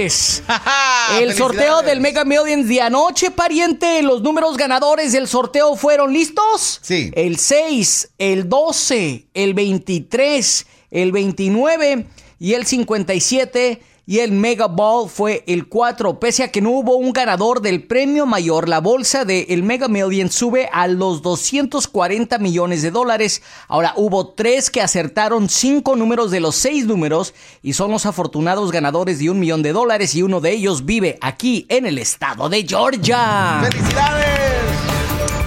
el 1.20 1.34
sorteo 1.34 1.82
del 1.82 2.02
Mega 2.02 2.26
Millions 2.26 2.68
de 2.68 2.82
anoche, 2.82 3.32
pariente. 3.32 4.02
Los 4.02 4.22
números 4.22 4.58
ganadores 4.58 5.12
del 5.12 5.28
sorteo 5.28 5.76
fueron 5.76 6.12
listos. 6.12 6.80
Sí. 6.82 7.12
El 7.16 7.38
6, 7.38 8.12
el 8.18 8.50
12, 8.50 9.28
el 9.34 9.54
23, 9.54 10.66
el 10.92 11.12
29 11.12 12.08
y 12.40 12.54
el 12.54 12.66
57 12.66 13.82
y 14.06 14.20
el 14.20 14.32
Mega 14.32 14.68
Ball 14.68 15.10
fue 15.10 15.44
el 15.48 15.68
4. 15.68 16.20
Pese 16.20 16.44
a 16.44 16.52
que 16.52 16.62
no 16.62 16.72
hubo 16.72 16.98
un 16.98 17.14
ganador 17.14 17.62
del 17.62 17.84
premio 17.84 18.26
mayor, 18.26 18.68
la 18.68 18.80
bolsa 18.80 19.24
del 19.26 19.46
el 19.50 19.64
Mega 19.64 19.88
Million 19.88 20.30
sube 20.30 20.70
a 20.72 20.88
los 20.88 21.22
240 21.22 22.38
millones 22.40 22.82
de 22.82 22.92
dólares. 22.92 23.42
Ahora 23.68 23.94
hubo 23.96 24.30
tres 24.30 24.70
que 24.70 24.82
acertaron 24.82 25.50
cinco 25.50 25.96
números 25.96 26.32
de 26.32 26.40
los 26.40 26.56
seis 26.56 26.86
números 26.86 27.34
y 27.62 27.74
son 27.74 27.92
los 27.92 28.06
afortunados 28.06 28.72
ganadores 28.72 29.20
de 29.20 29.30
un 29.30 29.40
millón 29.40 29.64
de 29.64 29.74
dólares 29.74 30.16
y 30.16 30.22
uno 30.22 30.42
de 30.42 30.52
ellos 30.52 30.86
vive 30.86 31.18
aquí 31.22 31.66
en 31.70 31.86
el 31.86 31.98
estado 31.98 32.50
de 32.50 32.66
Georgia. 32.68 33.62
¡Felicidades! 33.64 35.04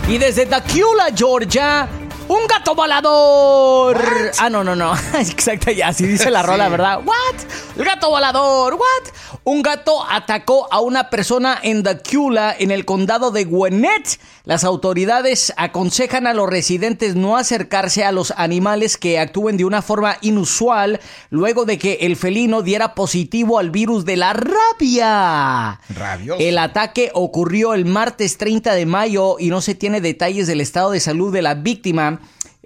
Y 0.09 0.19
desde 0.19 0.47
Tacula, 0.47 1.09
Georgia, 1.15 1.89
¡Un 2.29 2.47
gato 2.49 2.75
volador! 2.75 4.03
Ah, 4.39 4.51
no, 4.51 4.65
no, 4.65 4.75
no. 4.75 4.93
Exacto, 5.15 5.71
ya, 5.71 5.89
así 5.89 6.07
dice 6.07 6.31
la 6.31 6.43
rola, 6.45 6.69
¿verdad? 6.69 6.99
¿What? 7.05 7.37
El 7.77 7.85
gato 7.85 8.11
volador, 8.11 8.75
¿what? 8.75 9.13
Un 9.45 9.63
gato 9.63 10.05
atacó 10.09 10.67
a 10.73 10.81
una 10.81 11.09
persona 11.09 11.57
en 11.63 11.85
Dacula, 11.85 12.55
en 12.59 12.73
el 12.73 12.85
condado 12.85 13.31
de 13.31 13.45
Gwinnett. 13.45 14.19
Las 14.45 14.65
autoridades 14.65 15.53
aconsejan 15.57 16.27
a 16.27 16.35
los 16.35 16.49
residentes 16.49 17.15
no 17.15 17.37
acercarse 17.37 18.05
a 18.05 18.11
los 18.11 18.33
animales 18.37 18.97
que 18.97 19.21
actúen 19.21 19.57
de 19.57 19.65
una 19.65 19.83
forma 19.83 20.17
inusual 20.21 21.01
luego 21.31 21.65
de 21.65 21.79
que 21.79 21.99
el 22.03 22.17
felino 22.17 22.63
diera 22.63 22.95
positivo 22.95 23.61
al 23.61 23.71
virus 23.71 24.05
de 24.05 24.17
la 24.17 24.33
rabia. 24.33 25.81
Rabioso. 25.91 26.41
El 26.41 26.59
ataque 26.59 27.11
ocurrió 27.15 27.75
el 27.75 27.85
martes 27.85 28.39
30 28.39 28.75
de 28.75 28.87
mayo 28.87 29.37
y 29.39 29.51
no 29.51 29.61
se 29.61 29.77
tiene 29.77 30.01
detalles 30.01 30.49
del 30.49 30.61
estado 30.61 30.91
de 30.91 31.01
salud 31.01 31.33
de 31.33 31.43
la 31.43 31.55
víctima 31.55 32.16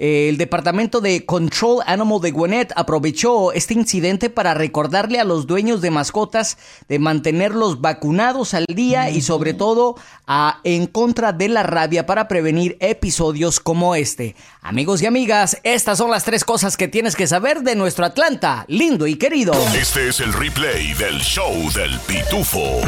el 0.01 0.39
Departamento 0.39 1.03
de 1.03 1.27
Control 1.27 1.83
Animal 1.85 2.23
de 2.23 2.31
Gwinnett 2.31 2.73
aprovechó 2.75 3.53
este 3.53 3.75
incidente 3.75 4.31
para 4.31 4.55
recordarle 4.55 5.21
a 5.21 5.25
los 5.25 5.47
dueños 5.47 5.83
de 5.83 5.91
mascotas 5.91 6.57
de 6.89 6.99
mantenerlos 6.99 7.83
vacunados 7.83 8.55
al 8.55 8.65
día 8.67 9.11
y 9.11 9.21
sobre 9.21 9.53
todo 9.53 9.97
a, 10.27 10.61
en 10.65 10.87
contra 10.87 11.35
de 11.35 11.51
la 11.51 11.65
rabia 11.65 12.07
para 12.07 12.29
prevenir 12.29 12.79
episodios 12.81 13.61
como 13.61 13.95
este. 13.95 14.37
Amigos 14.63 15.03
y 15.03 15.07
amigas, 15.07 15.59
estas 15.65 15.99
son 15.99 16.11
las 16.11 16.25
tres 16.25 16.45
cosas 16.45 16.79
que 16.79 16.89
tienes 16.89 17.15
que 17.15 17.27
saber 17.27 17.61
de 17.61 17.77
nuestro 17.77 18.07
Atlanta, 18.07 18.65
lindo 18.69 19.07
y 19.07 19.17
querido. 19.17 19.53
Este 19.79 20.09
es 20.09 20.21
el 20.21 20.33
replay 20.33 20.95
del 20.95 21.21
show 21.21 21.53
del 21.75 21.99
pitufo. 22.07 22.81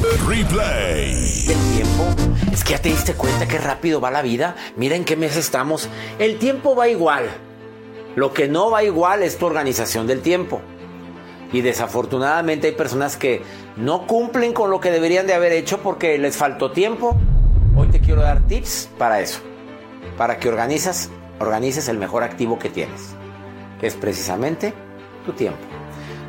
Replay. 0.00 1.12
El 1.46 1.74
tiempo. 1.74 2.04
Es 2.50 2.64
que 2.64 2.70
ya 2.72 2.80
te 2.80 2.88
diste 2.88 3.12
cuenta 3.12 3.46
qué 3.46 3.58
rápido 3.58 4.00
va 4.00 4.10
la 4.10 4.22
vida. 4.22 4.56
Mira 4.76 4.96
en 4.96 5.04
qué 5.04 5.14
mes 5.14 5.36
estamos. 5.36 5.90
El 6.18 6.38
tiempo 6.38 6.74
va 6.74 6.88
igual. 6.88 7.28
Lo 8.16 8.32
que 8.32 8.48
no 8.48 8.70
va 8.70 8.82
igual 8.82 9.22
es 9.22 9.36
tu 9.36 9.44
organización 9.44 10.06
del 10.06 10.22
tiempo. 10.22 10.62
Y 11.52 11.60
desafortunadamente 11.60 12.68
hay 12.68 12.74
personas 12.74 13.18
que 13.18 13.42
no 13.76 14.06
cumplen 14.06 14.54
con 14.54 14.70
lo 14.70 14.80
que 14.80 14.90
deberían 14.90 15.26
de 15.26 15.34
haber 15.34 15.52
hecho 15.52 15.82
porque 15.82 16.16
les 16.16 16.36
faltó 16.36 16.72
tiempo. 16.72 17.16
Hoy 17.76 17.88
te 17.88 18.00
quiero 18.00 18.22
dar 18.22 18.46
tips 18.46 18.88
para 18.96 19.20
eso. 19.20 19.40
Para 20.16 20.38
que 20.38 20.48
organizas, 20.48 21.10
organices 21.40 21.88
el 21.88 21.98
mejor 21.98 22.22
activo 22.22 22.58
que 22.58 22.70
tienes. 22.70 23.14
Que 23.78 23.86
es 23.86 23.96
precisamente 23.96 24.72
tu 25.26 25.32
tiempo. 25.34 25.60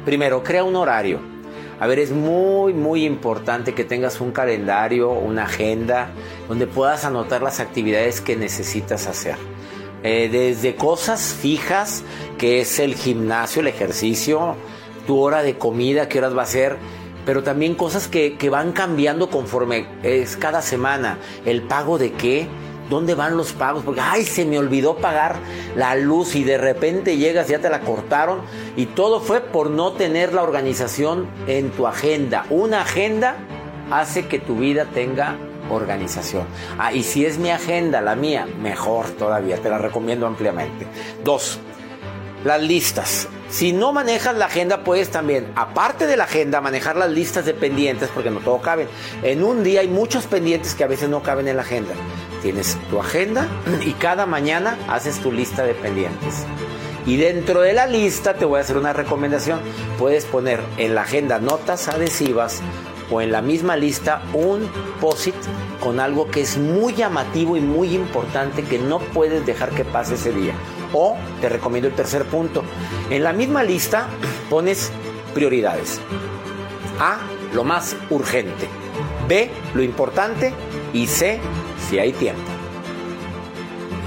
Primero, 0.04 0.44
crea 0.44 0.66
un 0.66 0.76
horario. 0.76 1.41
A 1.82 1.88
ver, 1.88 1.98
es 1.98 2.12
muy, 2.12 2.76
muy 2.76 3.06
importante 3.06 3.74
que 3.74 3.84
tengas 3.84 4.22
un 4.22 4.32
calendario, 4.32 5.10
una 5.10 5.46
agenda, 5.46 6.12
donde 6.48 6.68
puedas 6.68 7.06
anotar 7.06 7.42
las 7.42 7.60
actividades 7.60 8.22
que 8.22 8.36
necesitas 8.36 9.08
hacer. 9.08 9.36
Eh, 10.04 10.30
desde 10.32 10.76
cosas 10.76 11.34
fijas, 11.34 12.04
que 12.38 12.62
es 12.62 12.78
el 12.78 12.94
gimnasio, 12.94 13.62
el 13.62 13.68
ejercicio, 13.68 14.56
tu 15.08 15.18
hora 15.18 15.42
de 15.42 15.58
comida, 15.58 16.08
qué 16.08 16.20
horas 16.20 16.38
va 16.38 16.44
a 16.44 16.46
ser, 16.46 16.78
pero 17.26 17.42
también 17.42 17.74
cosas 17.74 18.08
que, 18.08 18.38
que 18.38 18.52
van 18.52 18.74
cambiando 18.74 19.32
conforme 19.32 19.88
es 20.04 20.38
cada 20.38 20.62
semana. 20.62 21.18
El 21.48 21.64
pago 21.64 21.98
de 21.98 22.12
qué, 22.12 22.48
¿Dónde 22.92 23.16
van 23.16 23.38
los 23.38 23.54
pagos? 23.54 23.86
Porque, 23.86 24.02
ay, 24.02 24.26
se 24.26 24.44
me 24.44 24.60
olvidó 24.60 24.98
pagar 24.98 25.38
la 25.78 25.96
luz 25.96 26.36
y 26.36 26.44
de 26.44 26.58
repente 26.58 27.16
llegas 27.16 27.48
ya 27.48 27.60
te 27.60 27.70
la 27.70 27.80
cortaron. 27.80 28.42
Y 28.76 28.88
todo 28.88 29.22
fue 29.22 29.40
por 29.40 29.70
no 29.70 29.94
tener 29.94 30.34
la 30.34 30.44
organización 30.44 31.26
en 31.48 31.70
tu 31.72 31.88
agenda. 31.88 32.46
Una 32.50 32.82
agenda 32.82 33.38
hace 33.90 34.28
que 34.28 34.40
tu 34.40 34.58
vida 34.58 34.88
tenga 34.94 35.38
organización. 35.70 36.44
Ah, 36.78 36.92
y 36.92 37.04
si 37.04 37.26
es 37.26 37.38
mi 37.38 37.50
agenda, 37.50 38.02
la 38.02 38.16
mía, 38.18 38.46
mejor 38.60 39.10
todavía, 39.12 39.56
te 39.56 39.70
la 39.70 39.78
recomiendo 39.78 40.28
ampliamente. 40.28 40.86
Dos, 41.24 41.60
las 42.44 42.62
listas. 42.62 43.30
Si 43.50 43.72
no 43.72 43.94
manejas 43.94 44.36
la 44.36 44.48
agenda, 44.48 44.84
puedes 44.84 45.12
también, 45.12 45.50
aparte 45.56 46.08
de 46.08 46.18
la 46.18 46.26
agenda, 46.26 46.60
manejar 46.60 46.98
las 46.98 47.10
listas 47.10 47.46
de 47.46 47.54
pendientes, 47.54 48.10
porque 48.14 48.30
no 48.30 48.42
todo 48.42 48.60
cabe. 48.60 48.90
En 49.24 49.46
un 49.46 49.64
día 49.64 49.80
hay 49.80 49.88
muchos 49.88 50.26
pendientes 50.26 50.76
que 50.76 50.84
a 50.84 50.88
veces 50.88 51.08
no 51.08 51.24
caben 51.24 51.48
en 51.48 51.56
la 51.56 51.62
agenda. 51.62 51.94
Tienes 52.42 52.78
tu 52.90 53.00
agenda 53.00 53.48
y 53.86 53.94
cada 53.94 54.26
mañana 54.26 54.78
haces 54.88 55.20
tu 55.20 55.32
lista 55.32 55.64
de 55.64 55.74
pendientes. 55.74 56.46
Y 57.06 57.18
dentro 57.18 57.62
de 57.62 57.74
la 57.74 57.88
lista 57.88 58.36
te 58.36 58.46
voy 58.46 58.60
a 58.60 58.62
hacer 58.62 58.78
una 58.78 58.94
recomendación. 58.94 59.60
Puedes 59.98 60.26
poner 60.26 60.60
en 60.78 60.96
la 60.96 61.02
agenda 61.02 61.40
notas 61.40 61.88
adhesivas 61.88 62.62
o 63.10 63.22
en 63.22 63.32
la 63.32 63.42
misma 63.42 63.76
lista 63.76 64.22
un 64.34 64.70
posit 65.00 65.36
con 65.80 66.00
algo 66.00 66.30
que 66.30 66.42
es 66.42 66.58
muy 66.58 66.94
llamativo 66.94 67.58
y 67.58 67.62
muy 67.62 67.94
importante 67.96 68.64
que 68.64 68.78
no 68.78 69.00
puedes 69.00 69.46
dejar 69.46 69.72
que 69.72 69.84
pase 69.84 70.16
ese 70.16 70.32
día. 70.32 70.54
O 70.94 71.18
te 71.42 71.50
recomiendo 71.50 71.88
el 71.88 71.96
tercer 71.96 72.26
punto. 72.26 72.64
En 73.10 73.24
la 73.24 73.34
misma 73.34 73.64
lista 73.64 74.08
pones 74.50 74.92
prioridades. 75.34 76.00
A, 77.00 77.20
lo 77.54 77.64
más 77.64 77.96
urgente. 78.10 78.68
B, 79.28 79.50
lo 79.74 79.82
importante. 79.82 80.54
Y 80.94 81.08
C, 81.08 81.40
si 81.92 82.00
hay 82.00 82.14
tiempo. 82.14 82.50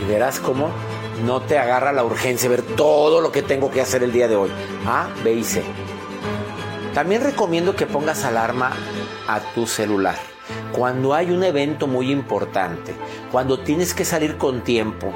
Y 0.02 0.08
verás 0.10 0.40
cómo 0.40 0.70
no 1.26 1.42
te 1.42 1.58
agarra 1.58 1.92
la 1.92 2.02
urgencia 2.02 2.48
ver 2.48 2.62
todo 2.62 3.20
lo 3.20 3.30
que 3.30 3.42
tengo 3.42 3.70
que 3.70 3.82
hacer 3.82 4.02
el 4.02 4.10
día 4.10 4.26
de 4.26 4.36
hoy. 4.36 4.50
A, 4.86 5.08
B 5.22 5.34
y 5.34 5.44
C. 5.44 5.62
También 6.94 7.22
recomiendo 7.22 7.76
que 7.76 7.84
pongas 7.84 8.24
alarma 8.24 8.72
a 9.28 9.40
tu 9.54 9.66
celular. 9.66 10.16
Cuando 10.72 11.12
hay 11.12 11.30
un 11.30 11.44
evento 11.44 11.86
muy 11.86 12.10
importante, 12.10 12.94
cuando 13.30 13.58
tienes 13.58 13.92
que 13.92 14.06
salir 14.06 14.38
con 14.38 14.64
tiempo 14.64 15.12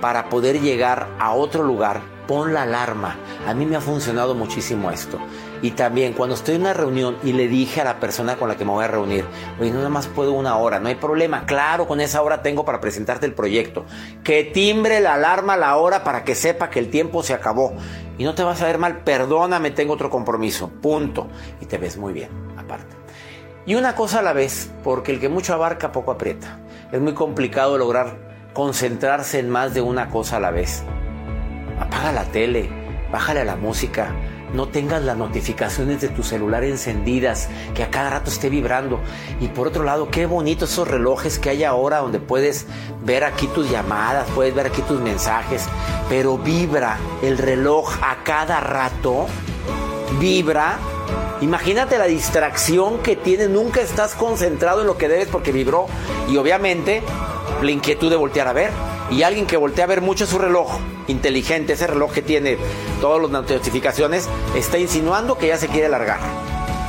para 0.00 0.28
poder 0.28 0.60
llegar 0.60 1.08
a 1.18 1.32
otro 1.32 1.64
lugar, 1.64 2.02
pon 2.28 2.54
la 2.54 2.62
alarma. 2.62 3.16
A 3.48 3.52
mí 3.52 3.66
me 3.66 3.74
ha 3.74 3.80
funcionado 3.80 4.36
muchísimo 4.36 4.92
esto. 4.92 5.18
Y 5.62 5.70
también 5.70 6.12
cuando 6.12 6.34
estoy 6.34 6.56
en 6.56 6.62
una 6.62 6.74
reunión 6.74 7.16
y 7.22 7.32
le 7.32 7.46
dije 7.46 7.80
a 7.80 7.84
la 7.84 8.00
persona 8.00 8.36
con 8.36 8.48
la 8.48 8.56
que 8.56 8.64
me 8.64 8.72
voy 8.72 8.84
a 8.84 8.88
reunir, 8.88 9.24
oye, 9.60 9.70
no 9.70 9.76
nada 9.78 9.88
más 9.88 10.08
puedo 10.08 10.32
una 10.32 10.56
hora, 10.56 10.80
no 10.80 10.88
hay 10.88 10.96
problema, 10.96 11.46
claro, 11.46 11.86
con 11.86 12.00
esa 12.00 12.20
hora 12.20 12.42
tengo 12.42 12.64
para 12.64 12.80
presentarte 12.80 13.26
el 13.26 13.32
proyecto. 13.32 13.86
Que 14.24 14.42
timbre 14.42 15.00
la 15.00 15.14
alarma 15.14 15.56
la 15.56 15.76
hora 15.76 16.02
para 16.02 16.24
que 16.24 16.34
sepa 16.34 16.68
que 16.68 16.80
el 16.80 16.90
tiempo 16.90 17.22
se 17.22 17.32
acabó. 17.32 17.72
Y 18.18 18.24
no 18.24 18.34
te 18.34 18.42
vas 18.42 18.60
a 18.60 18.66
ver 18.66 18.78
mal, 18.78 18.98
perdóname, 19.04 19.70
tengo 19.70 19.94
otro 19.94 20.10
compromiso, 20.10 20.68
punto. 20.68 21.28
Y 21.60 21.66
te 21.66 21.78
ves 21.78 21.96
muy 21.96 22.12
bien, 22.12 22.28
aparte. 22.58 22.96
Y 23.64 23.76
una 23.76 23.94
cosa 23.94 24.18
a 24.18 24.22
la 24.22 24.32
vez, 24.32 24.72
porque 24.82 25.12
el 25.12 25.20
que 25.20 25.28
mucho 25.28 25.54
abarca, 25.54 25.92
poco 25.92 26.10
aprieta. 26.10 26.58
Es 26.90 27.00
muy 27.00 27.14
complicado 27.14 27.78
lograr 27.78 28.16
concentrarse 28.52 29.38
en 29.38 29.48
más 29.48 29.74
de 29.74 29.80
una 29.80 30.10
cosa 30.10 30.38
a 30.38 30.40
la 30.40 30.50
vez. 30.50 30.82
Apaga 31.78 32.12
la 32.12 32.24
tele, 32.24 32.68
bájale 33.12 33.40
a 33.40 33.44
la 33.44 33.56
música, 33.56 34.12
no 34.52 34.68
tengas 34.68 35.02
las 35.02 35.16
notificaciones 35.16 36.00
de 36.00 36.08
tu 36.08 36.22
celular 36.22 36.64
encendidas, 36.64 37.48
que 37.74 37.82
a 37.82 37.90
cada 37.90 38.10
rato 38.10 38.30
esté 38.30 38.48
vibrando. 38.48 39.00
Y 39.40 39.48
por 39.48 39.66
otro 39.66 39.84
lado, 39.84 40.10
qué 40.10 40.26
bonito 40.26 40.66
esos 40.66 40.86
relojes 40.88 41.38
que 41.38 41.50
hay 41.50 41.64
ahora 41.64 41.98
donde 41.98 42.20
puedes 42.20 42.66
ver 43.04 43.24
aquí 43.24 43.46
tus 43.48 43.70
llamadas, 43.70 44.28
puedes 44.34 44.54
ver 44.54 44.66
aquí 44.66 44.82
tus 44.82 45.00
mensajes, 45.00 45.64
pero 46.08 46.38
vibra 46.38 46.98
el 47.22 47.38
reloj 47.38 47.90
a 48.02 48.22
cada 48.24 48.60
rato, 48.60 49.26
vibra. 50.18 50.78
Imagínate 51.40 51.98
la 51.98 52.04
distracción 52.04 52.98
que 52.98 53.16
tiene, 53.16 53.48
nunca 53.48 53.80
estás 53.80 54.14
concentrado 54.14 54.82
en 54.82 54.86
lo 54.86 54.96
que 54.96 55.08
debes 55.08 55.28
porque 55.28 55.50
vibró. 55.50 55.86
Y 56.28 56.36
obviamente 56.36 57.02
la 57.60 57.70
inquietud 57.70 58.10
de 58.10 58.16
voltear 58.16 58.48
a 58.48 58.52
ver 58.52 58.70
y 59.12 59.22
alguien 59.22 59.46
que 59.46 59.56
voltea 59.56 59.84
a 59.84 59.88
ver 59.88 60.00
mucho 60.00 60.26
su 60.26 60.38
reloj 60.38 60.78
inteligente, 61.06 61.74
ese 61.74 61.86
reloj 61.86 62.12
que 62.12 62.22
tiene 62.22 62.56
todas 63.00 63.20
las 63.20 63.30
notificaciones, 63.30 64.28
está 64.56 64.78
insinuando 64.78 65.36
que 65.36 65.48
ya 65.48 65.58
se 65.58 65.68
quiere 65.68 65.88
largar. 65.88 66.18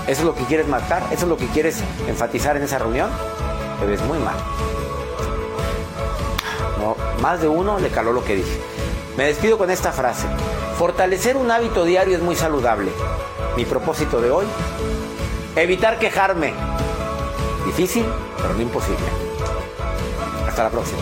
¿Eso 0.08 0.22
es 0.22 0.26
lo 0.26 0.36
que 0.36 0.44
quieres 0.46 0.68
matar? 0.68 1.04
¿Eso 1.12 1.24
es 1.24 1.30
lo 1.30 1.38
que 1.38 1.48
quieres 1.48 1.82
enfatizar 2.08 2.56
en 2.56 2.64
esa 2.64 2.80
reunión? 2.80 3.10
Te 3.80 3.86
ves 3.86 4.02
muy 4.04 4.20
mal. 4.20 4.36
No, 6.80 6.96
más 7.22 7.42
de 7.42 7.48
uno 7.48 7.80
le 7.80 7.90
caló 7.90 8.14
lo 8.14 8.24
que 8.24 8.36
dije. 8.38 8.62
Me 9.18 9.26
despido 9.26 9.58
con 9.58 9.70
esta 9.70 9.92
frase. 9.92 10.28
Fortalecer 10.78 11.36
un 11.36 11.52
hábito 11.52 11.84
diario 11.84 12.16
es 12.16 12.24
muy 12.24 12.36
saludable. 12.36 12.92
Mi 13.58 13.66
propósito 13.66 14.22
de 14.22 14.32
hoy, 14.32 14.46
evitar 15.56 16.00
quejarme. 16.00 16.54
Difícil, 17.66 18.06
pero 18.42 18.54
no 18.54 18.62
imposible. 18.62 19.06
Hasta 20.48 20.64
la 20.64 20.70
próxima. 20.70 21.02